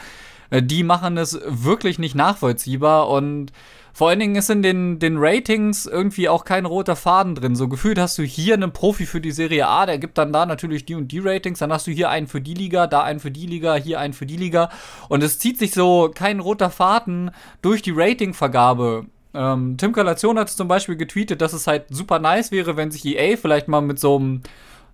[0.52, 3.52] äh, die machen es wirklich nicht nachvollziehbar und
[3.94, 7.56] vor allen Dingen ist in den, den Ratings irgendwie auch kein roter Faden drin.
[7.56, 10.46] So gefühlt hast du hier einen Profi für die Serie A, der gibt dann da
[10.46, 13.20] natürlich die und die Ratings, dann hast du hier einen für die Liga, da einen
[13.20, 14.70] für die Liga, hier einen für die Liga.
[15.10, 20.50] Und es zieht sich so kein roter Faden durch die Ratingvergabe ähm, Tim Kalation hat
[20.50, 24.00] zum Beispiel getweetet, dass es halt super nice wäre, wenn sich EA vielleicht mal mit
[24.00, 24.42] so einem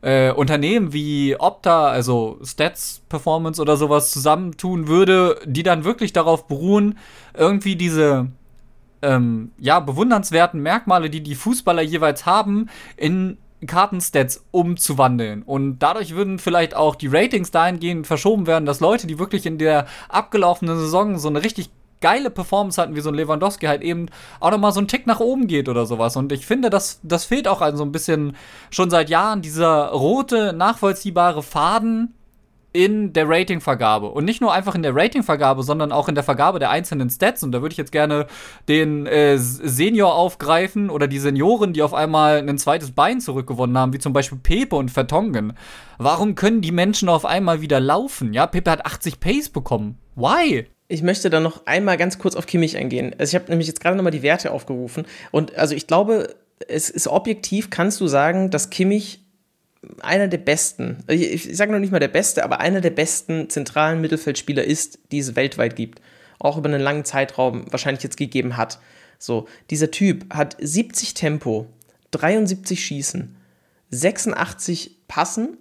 [0.02, 6.48] äh, Unternehmen wie Opta, also Stats Performance oder sowas zusammentun würde, die dann wirklich darauf
[6.48, 6.98] beruhen,
[7.36, 8.28] irgendwie diese
[9.02, 15.42] ähm, ja, bewundernswerten Merkmale, die die Fußballer jeweils haben, in Kartenstats umzuwandeln.
[15.42, 19.58] Und dadurch würden vielleicht auch die Ratings dahingehend verschoben werden, dass Leute, die wirklich in
[19.58, 24.08] der abgelaufenen Saison so eine richtig geile Performance hatten, wie so ein Lewandowski halt eben
[24.40, 26.16] auch nochmal so einen Tick nach oben geht oder sowas.
[26.16, 28.36] Und ich finde, das, das fehlt auch also ein bisschen
[28.70, 32.14] schon seit Jahren, dieser rote, nachvollziehbare Faden
[32.78, 34.08] in der Ratingvergabe.
[34.12, 37.42] Und nicht nur einfach in der Ratingvergabe, sondern auch in der Vergabe der einzelnen Stats.
[37.42, 38.28] Und da würde ich jetzt gerne
[38.68, 43.94] den äh, Senior aufgreifen oder die Senioren, die auf einmal ein zweites Bein zurückgewonnen haben,
[43.94, 45.54] wie zum Beispiel Pepe und Vertongen.
[45.98, 48.34] Warum können die Menschen auf einmal wieder laufen?
[48.34, 49.98] Ja, Pepe hat 80 Pace bekommen.
[50.16, 50.68] Why?
[50.90, 53.14] Ich möchte da noch einmal ganz kurz auf Kimmich eingehen.
[53.18, 55.06] Also ich habe nämlich jetzt gerade nochmal die Werte aufgerufen.
[55.32, 56.36] Und also ich glaube,
[56.68, 59.22] es ist objektiv, kannst du sagen, dass Kimmich
[60.00, 64.02] einer der besten, ich, sage noch nicht mal der beste, aber einer der besten zentralen
[64.02, 66.02] Mittelfeldspieler ist, die es weltweit gibt.
[66.40, 68.80] Auch über einen langen Zeitraum wahrscheinlich jetzt gegeben hat.
[69.20, 71.68] So, dieser Typ hat 70 Tempo,
[72.12, 73.36] 73 Schießen,
[73.90, 75.58] 86 Passen,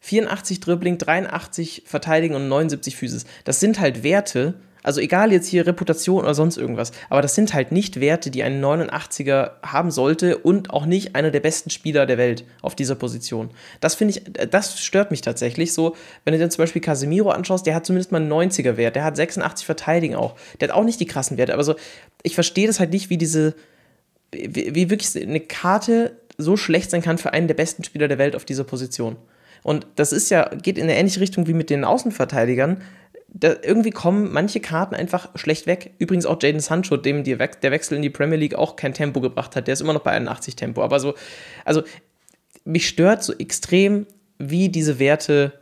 [0.00, 3.24] 84 Dribbling, 83 Verteidigen und 79 Physis.
[3.44, 7.52] Das sind halt Werte, also egal jetzt hier Reputation oder sonst irgendwas, aber das sind
[7.52, 12.06] halt nicht Werte, die ein 89er haben sollte und auch nicht einer der besten Spieler
[12.06, 13.50] der Welt auf dieser Position.
[13.80, 15.96] Das finde ich, das stört mich tatsächlich so.
[16.24, 19.04] Wenn du dir zum Beispiel Casemiro anschaust, der hat zumindest mal einen 90er Wert, der
[19.04, 20.36] hat 86 Verteidigen auch.
[20.60, 21.74] Der hat auch nicht die krassen Werte, aber so,
[22.22, 23.54] ich verstehe das halt nicht, wie diese,
[24.30, 28.18] wie, wie wirklich eine Karte so schlecht sein kann für einen der besten Spieler der
[28.18, 29.16] Welt auf dieser Position.
[29.62, 32.82] Und das ist ja, geht in eine ähnliche Richtung wie mit den Außenverteidigern
[33.28, 35.92] da, irgendwie kommen manche Karten einfach schlecht weg.
[35.98, 39.54] Übrigens auch Jaden Sancho, dem der Wechsel in die Premier League auch kein Tempo gebracht
[39.54, 39.66] hat.
[39.66, 40.82] Der ist immer noch bei 81 Tempo.
[40.82, 41.14] Aber so,
[41.64, 41.82] also
[42.64, 44.06] mich stört so extrem,
[44.38, 45.52] wie diese Werte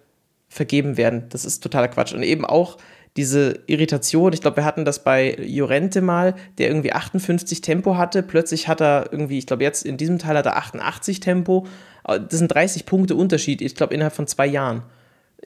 [0.48, 1.26] vergeben werden.
[1.30, 2.12] Das ist totaler Quatsch.
[2.12, 2.78] Und eben auch
[3.16, 8.22] diese Irritation, ich glaube, wir hatten das bei Jorente mal, der irgendwie 58 Tempo hatte.
[8.22, 11.66] Plötzlich hat er irgendwie, ich glaube, jetzt in diesem Teil hat er 88 Tempo.
[12.04, 14.82] Das sind 30 Punkte Unterschied, ich glaube, innerhalb von zwei Jahren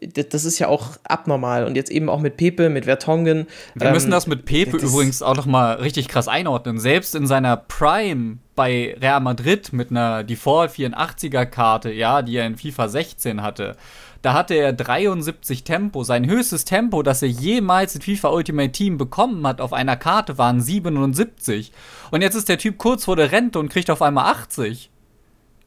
[0.00, 1.64] das ist ja auch abnormal.
[1.64, 3.46] Und jetzt eben auch mit Pepe, mit Vertongen.
[3.74, 6.78] Wir ähm, müssen das mit Pepe das übrigens auch noch mal richtig krass einordnen.
[6.78, 12.46] Selbst in seiner Prime bei Real Madrid mit einer Default 84er Karte, ja, die er
[12.46, 13.76] in FIFA 16 hatte,
[14.22, 16.02] da hatte er 73 Tempo.
[16.02, 20.38] Sein höchstes Tempo, das er jemals in FIFA Ultimate Team bekommen hat auf einer Karte,
[20.38, 21.72] waren 77.
[22.10, 24.90] Und jetzt ist der Typ kurz vor der Rente und kriegt auf einmal 80.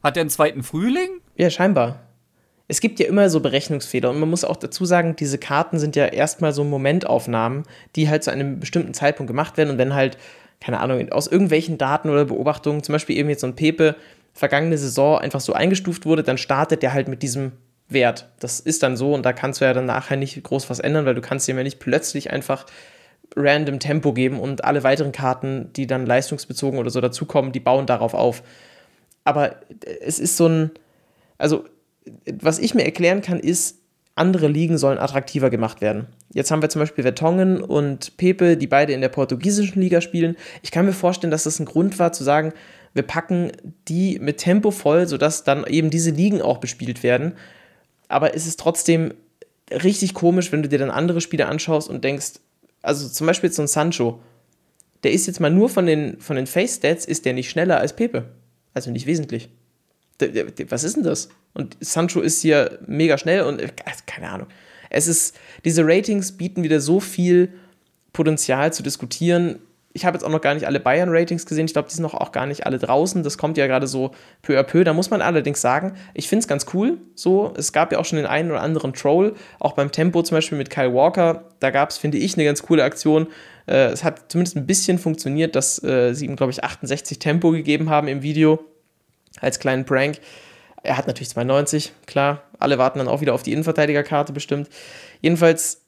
[0.02, 1.20] Hat er einen zweiten Frühling?
[1.36, 2.03] Ja, scheinbar
[2.66, 5.96] es gibt ja immer so Berechnungsfehler und man muss auch dazu sagen, diese Karten sind
[5.96, 10.16] ja erstmal so Momentaufnahmen, die halt zu einem bestimmten Zeitpunkt gemacht werden und wenn halt,
[10.60, 13.96] keine Ahnung, aus irgendwelchen Daten oder Beobachtungen, zum Beispiel eben jetzt so ein Pepe,
[14.32, 17.52] vergangene Saison einfach so eingestuft wurde, dann startet der halt mit diesem
[17.88, 18.28] Wert.
[18.40, 21.04] Das ist dann so und da kannst du ja dann nachher nicht groß was ändern,
[21.04, 22.64] weil du kannst dem ja nicht plötzlich einfach
[23.36, 27.86] random Tempo geben und alle weiteren Karten, die dann leistungsbezogen oder so dazukommen, die bauen
[27.86, 28.42] darauf auf.
[29.24, 29.56] Aber
[30.00, 30.70] es ist so ein,
[31.38, 31.64] also
[32.40, 33.78] was ich mir erklären kann, ist,
[34.16, 36.06] andere Ligen sollen attraktiver gemacht werden.
[36.32, 40.36] Jetzt haben wir zum Beispiel Vertongen und Pepe, die beide in der portugiesischen Liga spielen.
[40.62, 42.52] Ich kann mir vorstellen, dass das ein Grund war zu sagen,
[42.92, 43.50] wir packen
[43.88, 47.34] die mit Tempo voll, sodass dann eben diese Ligen auch bespielt werden.
[48.06, 49.14] Aber es ist trotzdem
[49.70, 52.34] richtig komisch, wenn du dir dann andere Spiele anschaust und denkst,
[52.82, 54.20] also zum Beispiel so ein Sancho,
[55.02, 57.96] der ist jetzt mal nur von den, von den Face-Stats, ist der nicht schneller als
[57.96, 58.30] Pepe.
[58.74, 59.48] Also nicht wesentlich.
[60.68, 61.28] Was ist denn das?
[61.54, 63.70] Und Sancho ist hier mega schnell und äh,
[64.06, 64.48] keine Ahnung.
[64.90, 67.52] Es ist, diese Ratings bieten wieder so viel
[68.12, 69.58] Potenzial zu diskutieren.
[69.92, 71.66] Ich habe jetzt auch noch gar nicht alle Bayern-Ratings gesehen.
[71.66, 73.22] Ich glaube, die sind noch auch gar nicht alle draußen.
[73.22, 74.10] Das kommt ja gerade so
[74.42, 74.82] peu à peu.
[74.82, 76.98] Da muss man allerdings sagen, ich finde es ganz cool.
[77.14, 80.36] So, es gab ja auch schon den einen oder anderen Troll, auch beim Tempo zum
[80.36, 81.48] Beispiel mit Kyle Walker.
[81.60, 83.28] Da gab es, finde ich, eine ganz coole Aktion.
[83.66, 87.52] Äh, es hat zumindest ein bisschen funktioniert, dass äh, sie ihm, glaube ich, 68 Tempo
[87.52, 88.64] gegeben haben im Video
[89.40, 90.18] als kleinen Prank.
[90.82, 92.42] Er hat natürlich 92, klar.
[92.58, 94.68] Alle warten dann auch wieder auf die Innenverteidigerkarte bestimmt.
[95.20, 95.80] Jedenfalls,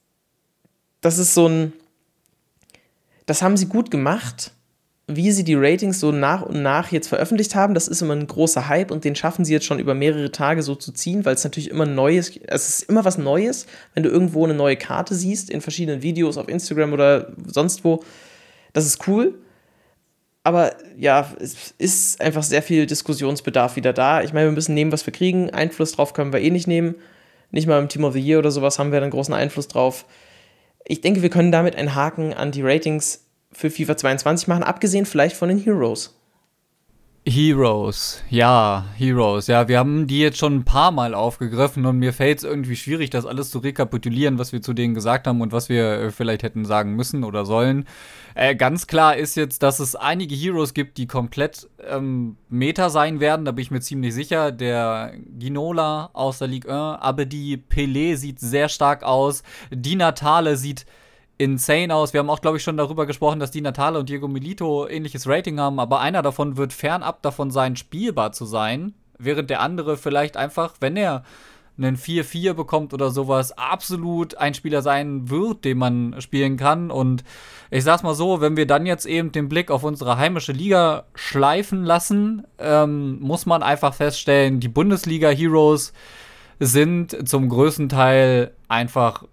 [1.00, 1.72] das ist so ein.
[3.26, 4.52] Das haben sie gut gemacht,
[5.08, 7.74] wie sie die Ratings so nach und nach jetzt veröffentlicht haben.
[7.74, 10.62] Das ist immer ein großer Hype und den schaffen sie jetzt schon über mehrere Tage
[10.62, 14.10] so zu ziehen, weil es natürlich immer Neues, es ist immer was Neues, wenn du
[14.10, 18.02] irgendwo eine neue Karte siehst in verschiedenen Videos auf Instagram oder sonst wo.
[18.72, 19.34] Das ist cool.
[20.46, 24.22] Aber ja, es ist einfach sehr viel Diskussionsbedarf wieder da.
[24.22, 25.50] Ich meine, wir müssen nehmen, was wir kriegen.
[25.50, 26.94] Einfluss drauf können wir eh nicht nehmen.
[27.50, 30.04] Nicht mal im Team of the Year oder sowas haben wir einen großen Einfluss drauf.
[30.84, 35.04] Ich denke, wir können damit einen Haken an die Ratings für FIFA 22 machen, abgesehen
[35.04, 36.16] vielleicht von den Heroes.
[37.28, 39.48] Heroes, ja, Heroes.
[39.48, 42.76] Ja, wir haben die jetzt schon ein paar Mal aufgegriffen und mir fällt es irgendwie
[42.76, 46.10] schwierig, das alles zu rekapitulieren, was wir zu denen gesagt haben und was wir äh,
[46.12, 47.84] vielleicht hätten sagen müssen oder sollen.
[48.36, 53.18] Äh, ganz klar ist jetzt, dass es einige Heroes gibt, die komplett ähm, Meta sein
[53.18, 54.52] werden, da bin ich mir ziemlich sicher.
[54.52, 59.42] Der Ginola aus der Ligue 1, aber die Pelé sieht sehr stark aus.
[59.72, 60.86] Die Natale sieht
[61.38, 62.12] insane aus.
[62.12, 65.28] Wir haben auch, glaube ich, schon darüber gesprochen, dass die Natale und Diego Milito ähnliches
[65.28, 69.96] Rating haben, aber einer davon wird fernab davon sein, spielbar zu sein, während der andere
[69.96, 71.24] vielleicht einfach, wenn er
[71.78, 76.90] einen 4-4 bekommt oder sowas, absolut ein Spieler sein wird, den man spielen kann.
[76.90, 77.22] Und
[77.70, 81.04] ich sag's mal so, wenn wir dann jetzt eben den Blick auf unsere heimische Liga
[81.14, 85.92] schleifen lassen, ähm, muss man einfach feststellen, die Bundesliga-Heroes
[86.58, 89.24] sind zum größten Teil einfach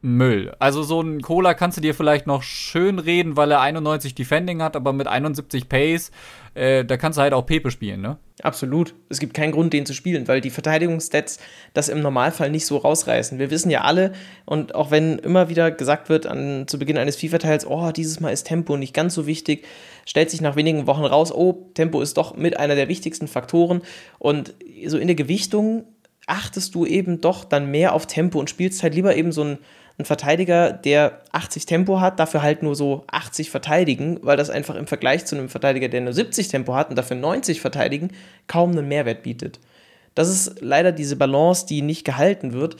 [0.00, 0.54] Müll.
[0.60, 4.62] Also so ein Cola kannst du dir vielleicht noch schön reden, weil er 91 Defending
[4.62, 6.12] hat, aber mit 71 Pace,
[6.54, 8.16] äh, da kannst du halt auch Pepe spielen, ne?
[8.42, 8.94] Absolut.
[9.08, 11.40] Es gibt keinen Grund, den zu spielen, weil die Verteidigungsstats
[11.74, 13.40] das im Normalfall nicht so rausreißen.
[13.40, 14.12] Wir wissen ja alle,
[14.44, 18.30] und auch wenn immer wieder gesagt wird an, zu Beginn eines FIFA-Teils, oh, dieses Mal
[18.30, 19.66] ist Tempo nicht ganz so wichtig,
[20.06, 23.82] stellt sich nach wenigen Wochen raus, oh, Tempo ist doch mit einer der wichtigsten Faktoren.
[24.20, 24.54] Und
[24.86, 25.86] so in der Gewichtung
[26.28, 29.58] achtest du eben doch dann mehr auf Tempo und spielst halt lieber eben so ein
[29.98, 34.76] ein Verteidiger, der 80 Tempo hat, dafür halt nur so 80 verteidigen, weil das einfach
[34.76, 38.10] im Vergleich zu einem Verteidiger, der nur 70 Tempo hat und dafür 90 verteidigen,
[38.46, 39.58] kaum einen Mehrwert bietet.
[40.14, 42.76] Das ist leider diese Balance, die nicht gehalten wird.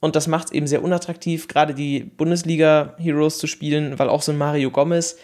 [0.00, 4.32] Und das macht es eben sehr unattraktiv, gerade die Bundesliga-Heroes zu spielen, weil auch so
[4.32, 5.16] ein Mario Gomez,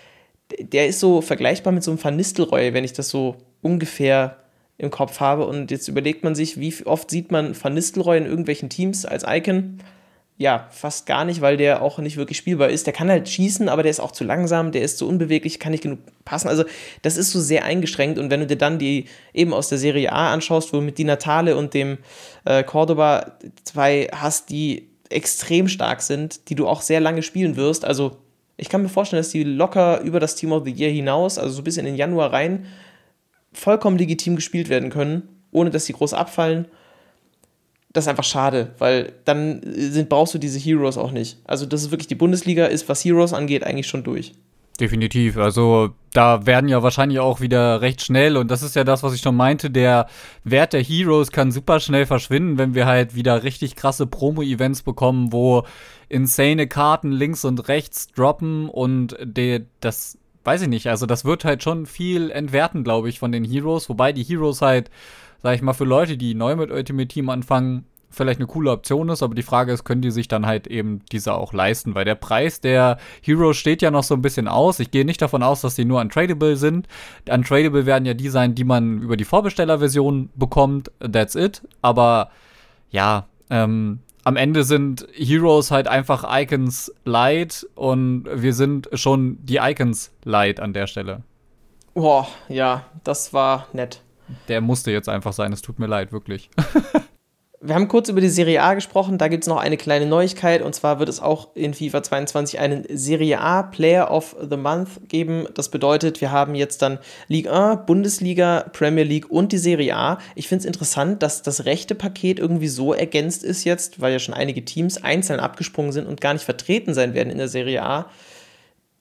[0.61, 4.37] der ist so vergleichbar mit so einem Van Nistelrooy, wenn ich das so ungefähr
[4.78, 5.48] im Kopf habe.
[5.48, 9.24] Und jetzt überlegt man sich, wie oft sieht man Van Nistelrooy in irgendwelchen Teams als
[9.26, 9.81] Icon?
[10.40, 12.87] Ja, fast gar nicht, weil der auch nicht wirklich spielbar ist.
[12.87, 15.72] Der kann halt schießen, aber der ist auch zu langsam, der ist zu unbeweglich, kann
[15.72, 16.46] nicht genug passen.
[16.46, 16.64] Also,
[17.03, 18.20] das ist so sehr eingeschränkt.
[18.20, 21.03] Und wenn du dir dann die eben aus der Serie A anschaust, wo mit Di
[21.03, 21.98] Natale und dem
[22.44, 23.33] äh, Cordoba
[23.64, 27.85] zwei hast, die extrem stark sind, die du auch sehr lange spielen wirst.
[27.85, 28.18] Also,
[28.57, 31.53] ich kann mir vorstellen, dass die locker über das Team of the Year hinaus, also
[31.53, 32.66] so bis in den Januar rein,
[33.53, 36.68] vollkommen legitim gespielt werden können, ohne dass sie groß abfallen
[37.92, 41.38] das ist einfach schade, weil dann sind, brauchst du diese Heroes auch nicht.
[41.44, 44.35] Also das ist wirklich, die Bundesliga ist, was Heroes angeht, eigentlich schon durch.
[44.79, 45.38] Definitiv.
[45.38, 49.14] Also da werden ja wahrscheinlich auch wieder recht schnell, und das ist ja das, was
[49.14, 50.07] ich schon meinte, der
[50.44, 55.33] Wert der Heroes kann super schnell verschwinden, wenn wir halt wieder richtig krasse Promo-Events bekommen,
[55.33, 55.64] wo
[56.09, 61.44] insane Karten links und rechts droppen und de, das weiß ich nicht, also das wird
[61.44, 64.90] halt schon viel entwerten, glaube ich, von den Heroes, wobei die Heroes halt
[65.42, 69.09] sag ich mal, für Leute, die neu mit Ultimate Team anfangen, vielleicht eine coole Option
[69.09, 71.94] ist, aber die Frage ist, können die sich dann halt eben diese auch leisten?
[71.94, 74.81] Weil der Preis der Heroes steht ja noch so ein bisschen aus.
[74.81, 76.88] Ich gehe nicht davon aus, dass die nur untradable sind.
[77.31, 80.90] Untradable werden ja die sein, die man über die Vorbestellerversion bekommt.
[81.01, 81.62] That's it.
[81.83, 82.31] Aber
[82.90, 89.57] ja, ähm, am Ende sind Heroes halt einfach Icons light und wir sind schon die
[89.57, 91.22] Icons light an der Stelle.
[91.94, 94.03] Boah, ja, das war nett
[94.48, 95.52] der musste jetzt einfach sein.
[95.52, 96.50] Es tut mir leid, wirklich.
[97.60, 99.18] Wir haben kurz über die Serie A gesprochen.
[99.18, 100.62] Da gibt es noch eine kleine Neuigkeit.
[100.62, 105.08] Und zwar wird es auch in FIFA 22 einen Serie A Player of the Month
[105.08, 105.48] geben.
[105.54, 110.18] Das bedeutet, wir haben jetzt dann Ligue 1, Bundesliga, Premier League und die Serie A.
[110.36, 114.20] Ich finde es interessant, dass das rechte Paket irgendwie so ergänzt ist jetzt, weil ja
[114.20, 117.82] schon einige Teams einzeln abgesprungen sind und gar nicht vertreten sein werden in der Serie
[117.82, 118.06] A,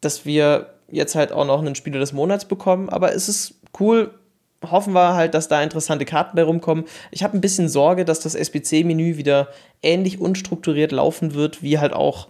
[0.02, 2.90] dass wir jetzt halt auch noch einen Spieler des Monats bekommen.
[2.90, 4.17] Aber es ist cool
[4.66, 6.86] hoffen wir halt, dass da interessante Karten bei rumkommen.
[7.12, 9.50] Ich habe ein bisschen Sorge, dass das SBC-Menü wieder
[9.82, 12.28] ähnlich unstrukturiert laufen wird, wie halt auch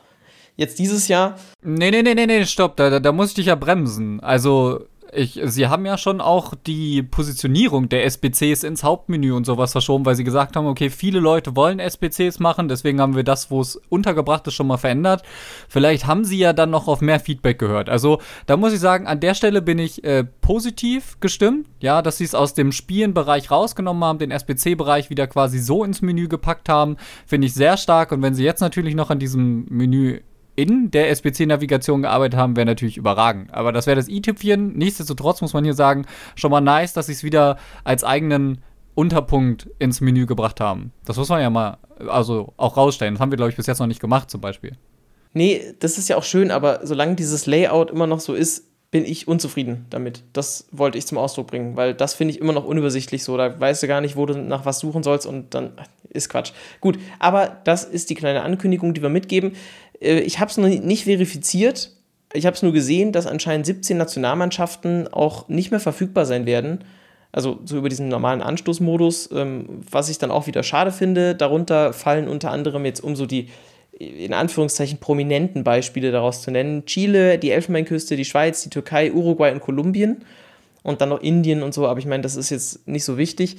[0.56, 1.36] jetzt dieses Jahr.
[1.62, 4.20] Nee, nee, nee, nee, nee, stopp, da, da, da muss ich dich ja bremsen.
[4.20, 9.72] Also, ich, sie haben ja schon auch die Positionierung der SBCs ins Hauptmenü und sowas
[9.72, 13.52] verschoben, weil sie gesagt haben, okay, viele Leute wollen SBCs machen, deswegen haben wir das,
[13.52, 15.24] wo es untergebracht ist, schon mal verändert.
[15.70, 17.90] Vielleicht haben sie ja dann noch auf mehr Feedback gehört.
[17.90, 22.18] Also da muss ich sagen, an der Stelle bin ich äh, positiv gestimmt, ja, dass
[22.18, 26.70] sie es aus dem Spielenbereich rausgenommen haben, den SBC-Bereich wieder quasi so ins Menü gepackt
[26.70, 28.12] haben, finde ich sehr stark.
[28.12, 30.22] Und wenn sie jetzt natürlich noch an diesem Menü
[30.58, 33.54] in der SBC-Navigation gearbeitet haben, wäre natürlich überragend.
[33.54, 34.76] Aber das wäre das i-Tüpfchen.
[34.76, 38.58] Nichtsdestotrotz muss man hier sagen, schon mal nice, dass sie es wieder als eigenen
[38.96, 40.92] Unterpunkt ins Menü gebracht haben.
[41.06, 43.14] Das muss man ja mal also auch rausstellen.
[43.14, 44.72] Das haben wir, glaube ich, bis jetzt noch nicht gemacht, zum Beispiel.
[45.34, 49.06] Nee, das ist ja auch schön, aber solange dieses Layout immer noch so ist, bin
[49.06, 50.24] ich unzufrieden damit.
[50.34, 53.38] Das wollte ich zum Ausdruck bringen, weil das finde ich immer noch unübersichtlich so.
[53.38, 55.74] Da weißt du gar nicht, wo du nach was suchen sollst und dann
[56.10, 56.54] ist Quatsch.
[56.80, 59.54] Gut, aber das ist die kleine Ankündigung, die wir mitgeben.
[60.02, 61.92] Äh, ich habe es noch nicht verifiziert.
[62.34, 66.84] Ich habe es nur gesehen, dass anscheinend 17 Nationalmannschaften auch nicht mehr verfügbar sein werden.
[67.32, 71.36] Also so über diesen normalen Anstoßmodus, ähm, was ich dann auch wieder schade finde.
[71.36, 73.50] Darunter fallen unter anderem jetzt um so die
[74.00, 76.86] in Anführungszeichen prominenten Beispiele daraus zu nennen.
[76.86, 80.24] Chile, die Elfenbeinküste, die Schweiz, die Türkei, Uruguay und Kolumbien
[80.84, 83.58] und dann noch Indien und so, aber ich meine, das ist jetzt nicht so wichtig.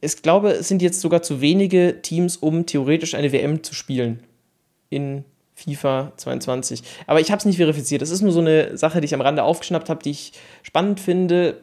[0.00, 4.22] Ich glaube, es sind jetzt sogar zu wenige Teams, um theoretisch eine WM zu spielen
[4.90, 5.24] in
[5.58, 6.82] FIFA 22.
[7.06, 8.02] Aber ich habe es nicht verifiziert.
[8.02, 11.00] Das ist nur so eine Sache, die ich am Rande aufgeschnappt habe, die ich spannend
[11.00, 11.62] finde.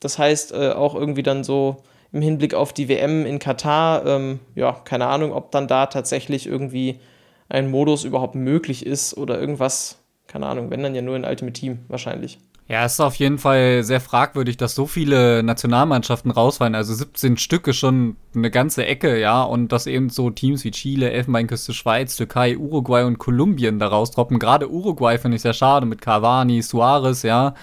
[0.00, 1.78] Das heißt, äh, auch irgendwie dann so
[2.12, 6.46] im Hinblick auf die WM in Katar, ähm, ja, keine Ahnung, ob dann da tatsächlich
[6.46, 7.00] irgendwie
[7.48, 11.58] ein Modus überhaupt möglich ist oder irgendwas, keine Ahnung, wenn dann ja nur in Ultimate
[11.58, 12.38] Team wahrscheinlich.
[12.66, 16.74] Ja, es ist auf jeden Fall sehr fragwürdig, dass so viele Nationalmannschaften rausfallen.
[16.74, 19.42] Also 17 Stücke schon eine ganze Ecke, ja.
[19.42, 24.38] Und dass eben so Teams wie Chile, Elfenbeinküste, Schweiz, Türkei, Uruguay und Kolumbien da raustroppen.
[24.38, 27.54] Gerade Uruguay finde ich sehr schade mit Cavani, Suarez, ja.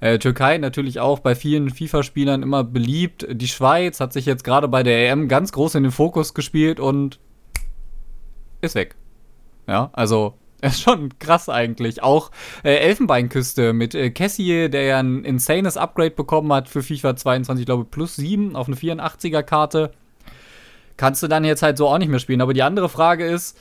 [0.00, 3.26] Äh, Türkei natürlich auch bei vielen FIFA-Spielern immer beliebt.
[3.30, 6.80] Die Schweiz hat sich jetzt gerade bei der EM ganz groß in den Fokus gespielt
[6.80, 7.18] und
[8.62, 8.96] ist weg.
[9.68, 12.02] Ja, also ist schon krass eigentlich.
[12.02, 12.30] Auch
[12.62, 17.62] äh, Elfenbeinküste mit äh, Cassie, der ja ein insanes Upgrade bekommen hat für FIFA 22,
[17.62, 19.92] ich glaube plus 7 auf eine 84er Karte.
[20.96, 22.40] Kannst du dann jetzt halt so auch nicht mehr spielen.
[22.40, 23.58] Aber die andere Frage ist,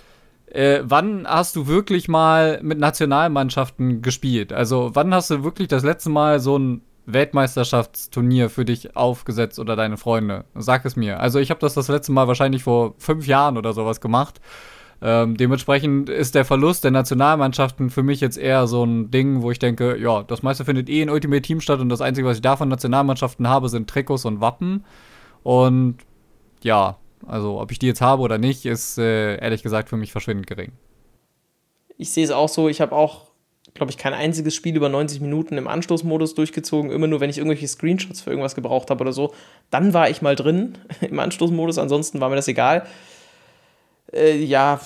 [0.48, 4.54] äh, wann hast du wirklich mal mit Nationalmannschaften gespielt?
[4.54, 9.76] Also wann hast du wirklich das letzte Mal so ein Weltmeisterschaftsturnier für dich aufgesetzt oder
[9.76, 10.46] deine Freunde?
[10.56, 11.20] Sag es mir.
[11.20, 14.40] Also ich habe das das letzte Mal wahrscheinlich vor fünf Jahren oder sowas gemacht.
[15.02, 19.52] Ähm, dementsprechend ist der Verlust der Nationalmannschaften für mich jetzt eher so ein Ding, wo
[19.52, 22.38] ich denke, ja, das meiste findet eh in Ultimate Team statt und das Einzige, was
[22.38, 24.86] ich davon Nationalmannschaften habe, sind Trikots und Wappen.
[25.44, 25.98] Und
[26.64, 30.12] ja, also ob ich die jetzt habe oder nicht, ist äh, ehrlich gesagt für mich
[30.12, 30.72] verschwindend gering.
[31.98, 33.28] Ich sehe es auch so, ich habe auch,
[33.74, 36.92] glaube ich, kein einziges Spiel über 90 Minuten im Anstoßmodus durchgezogen.
[36.92, 39.34] Immer nur, wenn ich irgendwelche Screenshots für irgendwas gebraucht habe oder so.
[39.70, 42.86] Dann war ich mal drin im Anstoßmodus, ansonsten war mir das egal
[44.16, 44.80] äh, ja,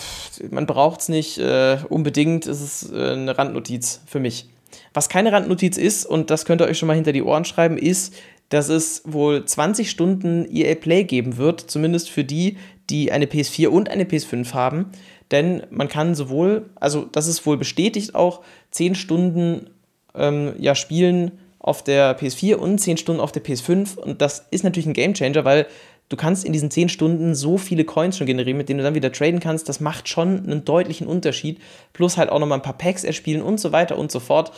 [0.50, 4.50] man braucht es nicht äh, unbedingt, es ist äh, eine Randnotiz für mich.
[4.94, 7.78] Was keine Randnotiz ist, und das könnt ihr euch schon mal hinter die Ohren schreiben,
[7.78, 8.14] ist,
[8.50, 12.58] dass es wohl 20 Stunden EA Play geben wird, zumindest für die,
[12.90, 14.88] die eine PS4 und eine PS5 haben.
[15.32, 19.70] Denn man kann sowohl, also das ist wohl bestätigt auch, 10 Stunden
[20.16, 23.98] ähm, ja, spielen auf der PS4 und 10 Stunden auf der PS5.
[23.98, 25.68] Und das ist natürlich ein Gamechanger, weil
[26.10, 28.96] du kannst in diesen 10 Stunden so viele Coins schon generieren, mit denen du dann
[28.96, 29.70] wieder traden kannst.
[29.70, 31.62] Das macht schon einen deutlichen Unterschied.
[31.94, 34.52] Plus halt auch nochmal ein paar Packs erspielen und so weiter und so fort.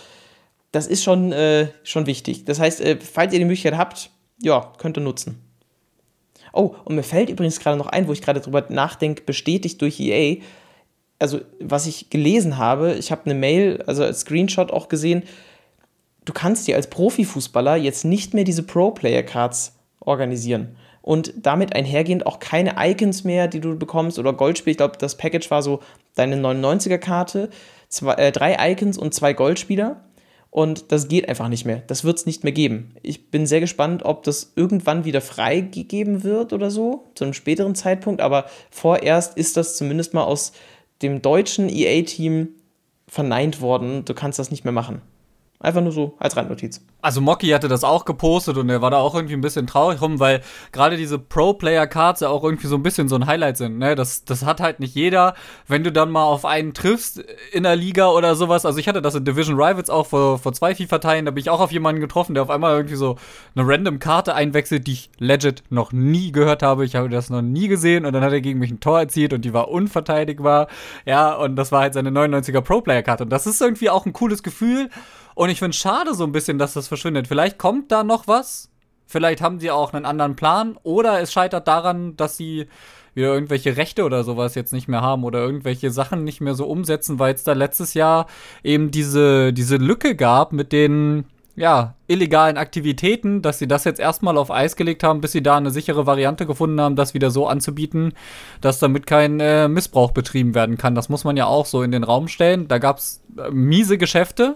[0.72, 2.46] Das ist schon, äh, schon wichtig.
[2.46, 4.10] Das heißt, äh, falls ihr die Möglichkeit habt,
[4.42, 5.42] ja, könnt ihr nutzen.
[6.54, 10.00] Oh, und mir fällt übrigens gerade noch ein, wo ich gerade drüber nachdenke, bestätigt durch
[10.00, 10.42] EA.
[11.20, 15.24] Also, was ich gelesen habe, ich habe eine Mail, also als Screenshot auch gesehen,
[16.26, 22.40] du kannst dir als Profifußballer jetzt nicht mehr diese Pro-Player-Cards organisieren und damit einhergehend auch
[22.40, 24.72] keine Icons mehr, die du bekommst oder Goldspiel.
[24.72, 25.80] Ich glaube, das Package war so
[26.16, 27.50] deine 99er-Karte,
[28.18, 30.02] äh, drei Icons und zwei Goldspieler.
[30.52, 31.82] Und das geht einfach nicht mehr.
[31.88, 32.94] Das wird es nicht mehr geben.
[33.02, 37.74] Ich bin sehr gespannt, ob das irgendwann wieder freigegeben wird oder so, zu einem späteren
[37.74, 38.20] Zeitpunkt.
[38.20, 40.52] Aber vorerst ist das zumindest mal aus
[41.02, 42.50] dem deutschen EA-Team
[43.08, 44.04] verneint worden.
[44.04, 45.02] Du kannst das nicht mehr machen.
[45.62, 46.82] Einfach nur so als Randnotiz.
[47.04, 50.02] Also Mocky hatte das auch gepostet und er war da auch irgendwie ein bisschen traurig
[50.02, 53.78] rum, weil gerade diese Pro-Player-Cards ja auch irgendwie so ein bisschen so ein Highlight sind.
[53.78, 53.94] Ne?
[53.94, 55.36] Das, das hat halt nicht jeder.
[55.68, 59.04] Wenn du dann mal auf einen triffst in der Liga oder sowas, also ich hatte
[59.04, 62.02] das in Division Rivals auch vor, vor zwei FIFA-Teilen, da bin ich auch auf jemanden
[62.02, 63.18] getroffen, der auf einmal irgendwie so
[63.56, 66.86] eine random Karte einwechselt, die ich legit noch nie gehört habe.
[66.86, 69.34] Ich habe das noch nie gesehen und dann hat er gegen mich ein Tor erzielt
[69.34, 70.68] und die war unverteidigbar.
[71.06, 73.26] Ja, und das war halt seine 99er Pro-Player-Karte.
[73.26, 74.90] Und das ist irgendwie auch ein cooles Gefühl.
[75.36, 77.28] Und ich finde es schade so ein bisschen, dass das verschwindet.
[77.28, 78.70] Vielleicht kommt da noch was.
[79.08, 80.78] Vielleicht haben sie auch einen anderen Plan.
[80.84, 82.68] Oder es scheitert daran, dass sie
[83.14, 86.66] wieder irgendwelche Rechte oder sowas jetzt nicht mehr haben oder irgendwelche Sachen nicht mehr so
[86.66, 88.28] umsetzen, weil es da letztes Jahr
[88.64, 94.38] eben diese, diese Lücke gab mit den ja, illegalen Aktivitäten, dass sie das jetzt erstmal
[94.38, 97.48] auf Eis gelegt haben, bis sie da eine sichere Variante gefunden haben, das wieder so
[97.48, 98.14] anzubieten,
[98.62, 100.96] dass damit kein äh, Missbrauch betrieben werden kann.
[100.96, 102.68] Das muss man ja auch so in den Raum stellen.
[102.68, 104.56] Da gab es äh, miese Geschäfte.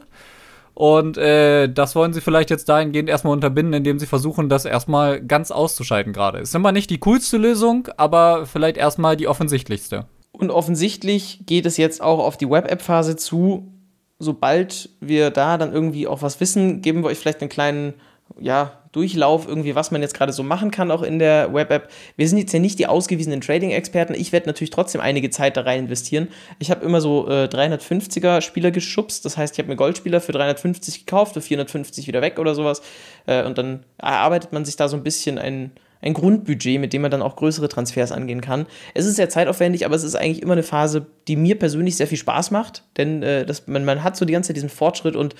[0.75, 5.21] Und äh, das wollen sie vielleicht jetzt dahingehend erstmal unterbinden, indem sie versuchen, das erstmal
[5.21, 6.39] ganz auszuschalten gerade.
[6.39, 10.05] Ist immer nicht die coolste Lösung, aber vielleicht erstmal die offensichtlichste.
[10.33, 13.71] Und offensichtlich geht es jetzt auch auf die Web-App-Phase zu.
[14.19, 17.93] Sobald wir da dann irgendwie auch was wissen, geben wir euch vielleicht einen kleinen
[18.37, 21.89] ja, Durchlauf irgendwie, was man jetzt gerade so machen kann, auch in der Web-App.
[22.15, 24.13] Wir sind jetzt ja nicht die ausgewiesenen Trading-Experten.
[24.13, 26.29] Ich werde natürlich trotzdem einige Zeit da rein investieren.
[26.59, 29.25] Ich habe immer so äh, 350er Spieler geschubst.
[29.25, 32.81] Das heißt, ich habe mir Goldspieler für 350 gekauft, für 450 wieder weg oder sowas.
[33.25, 35.71] Äh, und dann erarbeitet man sich da so ein bisschen ein,
[36.01, 38.65] ein Grundbudget, mit dem man dann auch größere Transfers angehen kann.
[38.93, 42.07] Es ist sehr zeitaufwendig, aber es ist eigentlich immer eine Phase, die mir persönlich sehr
[42.07, 45.15] viel Spaß macht, denn äh, das, man, man hat so die ganze Zeit diesen Fortschritt
[45.15, 45.35] und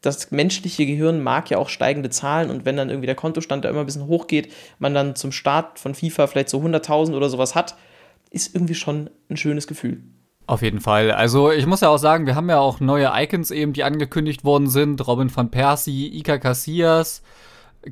[0.00, 3.70] das menschliche Gehirn mag ja auch steigende Zahlen und wenn dann irgendwie der Kontostand da
[3.70, 7.54] immer ein bisschen hochgeht, man dann zum Start von FIFA vielleicht so 100.000 oder sowas
[7.54, 7.76] hat,
[8.30, 10.02] ist irgendwie schon ein schönes Gefühl.
[10.46, 11.10] Auf jeden Fall.
[11.10, 14.44] Also ich muss ja auch sagen, wir haben ja auch neue Icons eben, die angekündigt
[14.44, 15.06] worden sind.
[15.06, 17.22] Robin van Persie, Ika Casillas,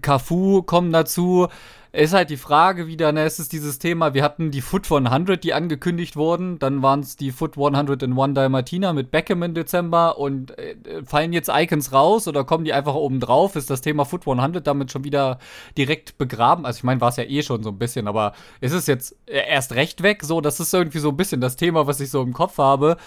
[0.00, 1.48] Cafu kommen dazu.
[1.96, 5.42] Ist halt die Frage wieder, ne, es ist dieses Thema, wir hatten die Foot 100,
[5.42, 10.58] die angekündigt wurden, dann waren es die Foot 101 Dalmatina mit Beckham im Dezember und
[10.58, 10.76] äh,
[11.06, 13.56] fallen jetzt Icons raus oder kommen die einfach oben drauf?
[13.56, 15.38] Ist das Thema Foot 100 damit schon wieder
[15.78, 16.66] direkt begraben?
[16.66, 19.16] Also ich meine, war es ja eh schon so ein bisschen, aber ist es jetzt
[19.24, 20.22] erst recht weg?
[20.22, 22.98] So, das ist irgendwie so ein bisschen das Thema, was ich so im Kopf habe.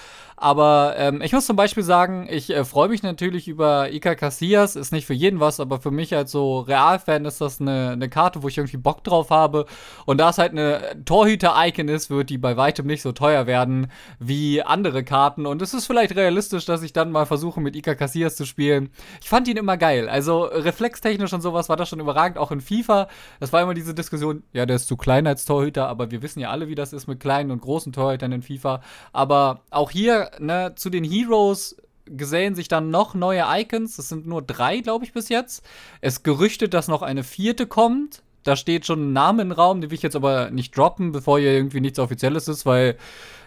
[0.42, 4.78] Aber ähm, ich muss zum Beispiel sagen, ich äh, freue mich natürlich über Ika Casillas.
[4.78, 8.08] Ist nicht für jeden was, aber für mich als so Realfan ist das eine, eine
[8.08, 9.66] Karte, wo ich irgendwie Bock drauf habe.
[10.06, 13.92] Und da es halt eine Torhüter-Icon ist, wird die bei weitem nicht so teuer werden
[14.20, 15.46] wie andere Karten.
[15.46, 18.90] Und es ist vielleicht realistisch, dass ich dann mal versuche, mit Ika Casillas zu spielen.
[19.22, 20.10] Ich fand ihn immer geil.
[20.10, 23.08] Also reflextechnisch und sowas war das schon überragend, auch in FIFA.
[23.40, 26.40] Das war immer diese Diskussion, ja, der ist zu klein als Torhüter, aber wir wissen
[26.40, 28.82] ja alle, wie das ist mit kleinen und großen Torhütern in FIFA.
[29.14, 31.76] Aber auch hier ne, zu den Heroes
[32.06, 33.96] gesellen sich dann noch neue Icons.
[33.96, 35.64] Das sind nur drei, glaube ich, bis jetzt.
[36.02, 38.24] Es gerüchtet, dass noch eine vierte kommt.
[38.44, 41.40] Da steht schon ein Name im Raum, den will ich jetzt aber nicht droppen, bevor
[41.40, 42.98] hier irgendwie nichts Offizielles ist, weil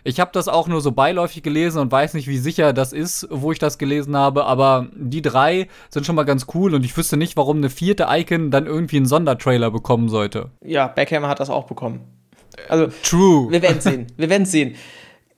[0.04, 3.26] ich habe das auch nur so beiläufig gelesen und weiß nicht, wie sicher das ist,
[3.30, 4.44] wo ich das gelesen habe.
[4.44, 8.06] Aber die drei sind schon mal ganz cool und ich wüsste nicht, warum eine vierte
[8.08, 10.50] Icon dann irgendwie einen Sondertrailer bekommen sollte.
[10.64, 12.00] Ja, Beckham hat das auch bekommen.
[12.68, 13.50] Also, True.
[13.50, 14.06] Wir werden sehen.
[14.16, 14.74] Wir werden sehen.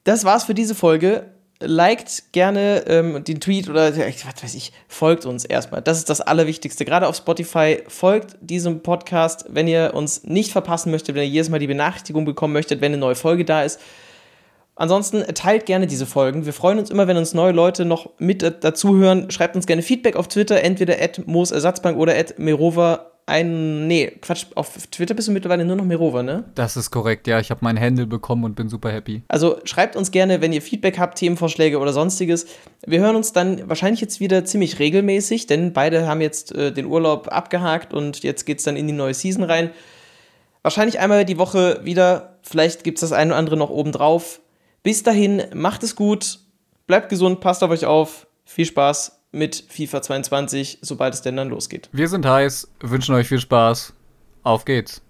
[0.05, 1.34] Das war's für diese Folge
[1.67, 5.83] liked gerne ähm, den Tweet oder was weiß ich, folgt uns erstmal.
[5.83, 6.85] Das ist das Allerwichtigste.
[6.85, 11.49] Gerade auf Spotify folgt diesem Podcast, wenn ihr uns nicht verpassen möchtet, wenn ihr jedes
[11.49, 13.81] Mal die Benachrichtigung bekommen möchtet, wenn eine neue Folge da ist.
[14.77, 16.47] Ansonsten teilt gerne diese Folgen.
[16.47, 19.31] Wir freuen uns immer, wenn uns neue Leute noch mit dazuhören.
[19.31, 23.87] Schreibt uns gerne Feedback auf Twitter, entweder at Moos Ersatzbank oder at Merova ein.
[23.87, 26.45] Nee, Quatsch, auf Twitter bist du mittlerweile nur noch Mirova, ne?
[26.55, 27.39] Das ist korrekt, ja.
[27.39, 29.22] Ich habe meinen Handle bekommen und bin super happy.
[29.29, 32.47] Also schreibt uns gerne, wenn ihr Feedback habt, Themenvorschläge oder sonstiges.
[32.87, 36.87] Wir hören uns dann wahrscheinlich jetzt wieder ziemlich regelmäßig, denn beide haben jetzt äh, den
[36.87, 39.70] Urlaub abgehakt und jetzt geht's dann in die neue Season rein.
[40.62, 42.39] Wahrscheinlich einmal die Woche wieder.
[42.43, 44.41] Vielleicht gibt's das eine oder andere noch oben drauf.
[44.85, 46.41] Bis dahin, macht es gut,
[46.87, 48.26] bleibt gesund, passt auf euch auf.
[48.45, 51.89] Viel Spaß mit FIFA 22, sobald es denn dann losgeht.
[51.91, 53.95] Wir sind heiß, wünschen euch viel Spaß.
[54.43, 55.01] Auf geht's.